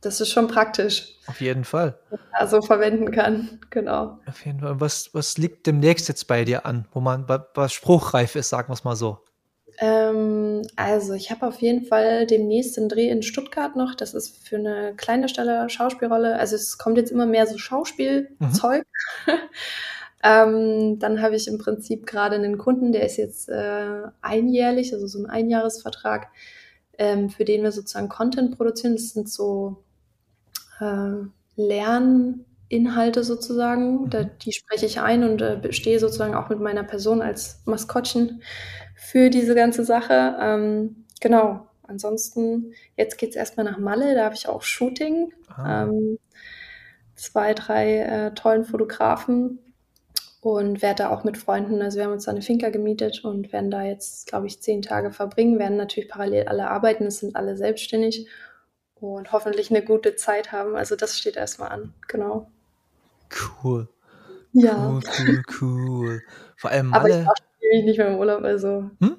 [0.00, 1.16] das ist schon praktisch.
[1.26, 1.98] Auf jeden Fall.
[2.32, 4.18] Also verwenden kann, genau.
[4.26, 4.80] Auf jeden Fall.
[4.80, 8.74] Was, was liegt demnächst jetzt bei dir an, wo man was spruchreif ist, sagen wir
[8.74, 9.18] es mal so?
[9.80, 13.94] Ähm, also ich habe auf jeden Fall demnächst einen Dreh in Stuttgart noch.
[13.94, 16.38] Das ist für eine kleine Stelle Schauspielrolle.
[16.38, 18.84] Also es kommt jetzt immer mehr so Schauspielzeug.
[19.26, 19.32] Mhm.
[20.24, 25.06] ähm, dann habe ich im Prinzip gerade einen Kunden, der ist jetzt äh, einjährlich, also
[25.06, 26.28] so ein Einjahresvertrag,
[26.98, 28.94] ähm, für den wir sozusagen Content produzieren.
[28.94, 29.84] Das sind so
[30.80, 31.12] äh,
[31.56, 34.02] Lerninhalte sozusagen.
[34.02, 34.10] Mhm.
[34.10, 38.42] Da, die spreche ich ein und äh, stehe sozusagen auch mit meiner Person als Maskottchen
[38.96, 40.36] für diese ganze Sache.
[40.40, 41.64] Ähm, genau.
[41.88, 45.32] Ansonsten, jetzt geht es erstmal nach Malle, da habe ich auch Shooting.
[45.48, 45.84] Ah.
[45.84, 46.18] Ähm,
[47.18, 49.58] zwei, drei äh, tollen Fotografen
[50.40, 53.52] und werde da auch mit Freunden, also wir haben uns da eine Finca gemietet und
[53.52, 57.34] werden da jetzt, glaube ich, zehn Tage verbringen, werden natürlich parallel alle arbeiten, es sind
[57.34, 58.28] alle selbstständig
[59.00, 60.76] und hoffentlich eine gute Zeit haben.
[60.76, 62.50] Also das steht erstmal an, genau.
[63.62, 63.88] Cool.
[64.52, 64.88] Ja.
[64.88, 66.22] Cool, cool, cool.
[66.56, 67.26] Vor allem Malle
[67.60, 68.42] ewig nicht mehr im Urlaub.
[68.42, 69.16] Also hm?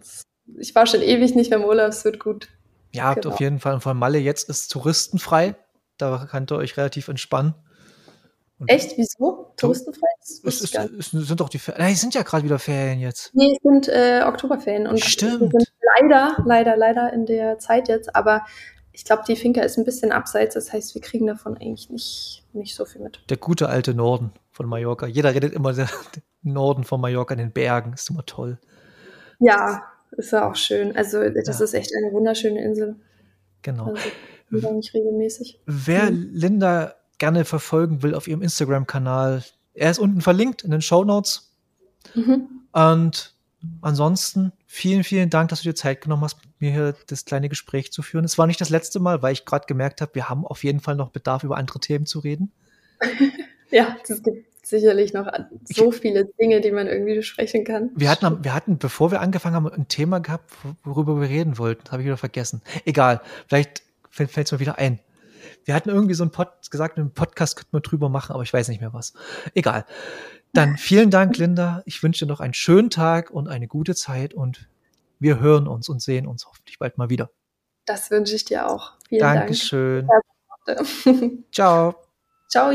[0.57, 2.49] ich war schon ewig nicht mehr im Urlaub, es wird gut.
[2.91, 3.29] Ja, genau.
[3.29, 3.75] auf jeden Fall.
[3.75, 5.55] Und von Malle jetzt ist touristenfrei.
[5.97, 7.53] Da könnt ihr euch relativ entspannen.
[8.57, 8.97] Und Echt?
[8.97, 9.53] Wieso?
[9.57, 10.07] Touristenfrei?
[10.21, 11.83] Es, ist, es sind doch die Ferien.
[11.83, 13.33] Nein, es sind ja gerade wieder Ferien jetzt.
[13.33, 14.87] Nee, es sind äh, Oktoberferien.
[14.87, 15.39] Und Stimmt.
[15.39, 15.69] Wir sind
[15.99, 18.15] leider, leider, leider in der Zeit jetzt.
[18.15, 18.45] Aber
[18.91, 20.55] ich glaube, die Finca ist ein bisschen abseits.
[20.55, 23.21] Das heißt, wir kriegen davon eigentlich nicht, nicht so viel mit.
[23.29, 25.05] Der gute alte Norden von Mallorca.
[25.05, 25.89] Jeder redet immer der,
[26.41, 27.93] Norden von Mallorca in den Bergen.
[27.93, 28.59] Ist immer toll.
[29.39, 30.95] Ja, ist ja auch schön.
[30.95, 31.65] Also das ja.
[31.65, 32.95] ist echt eine wunderschöne Insel.
[33.61, 33.93] Genau.
[34.51, 35.59] Also, nicht regelmäßig.
[35.65, 36.29] Wer mhm.
[36.33, 41.53] Linda gerne verfolgen will auf ihrem Instagram-Kanal, er ist unten verlinkt in den Show Notes.
[42.15, 42.47] Mhm.
[42.71, 43.35] Und
[43.81, 47.91] ansonsten vielen, vielen Dank, dass du dir Zeit genommen hast, mir hier das kleine Gespräch
[47.91, 48.25] zu führen.
[48.25, 50.79] Es war nicht das letzte Mal, weil ich gerade gemerkt habe, wir haben auf jeden
[50.79, 52.51] Fall noch Bedarf, über andere Themen zu reden.
[53.71, 55.27] ja, es gibt sicherlich noch
[55.63, 57.91] so viele Dinge, die man irgendwie besprechen kann.
[57.95, 60.51] Wir hatten, wir hatten, bevor wir angefangen haben, ein Thema gehabt,
[60.83, 61.81] worüber wir reden wollten.
[61.83, 62.61] Das habe ich wieder vergessen.
[62.85, 64.99] Egal, vielleicht fällt es mir wieder ein.
[65.65, 68.53] Wir hatten irgendwie so einen Pod gesagt, einen Podcast könnte man drüber machen, aber ich
[68.53, 69.13] weiß nicht mehr was.
[69.53, 69.85] Egal.
[70.53, 71.83] Dann vielen Dank, Linda.
[71.85, 74.67] Ich wünsche dir noch einen schönen Tag und eine gute Zeit und
[75.19, 77.29] wir hören uns und sehen uns hoffentlich bald mal wieder.
[77.85, 78.93] Das wünsche ich dir auch.
[79.07, 80.07] Vielen Dankeschön.
[80.65, 81.43] Dank.
[81.51, 81.95] Ciao.
[82.49, 82.71] Ciao.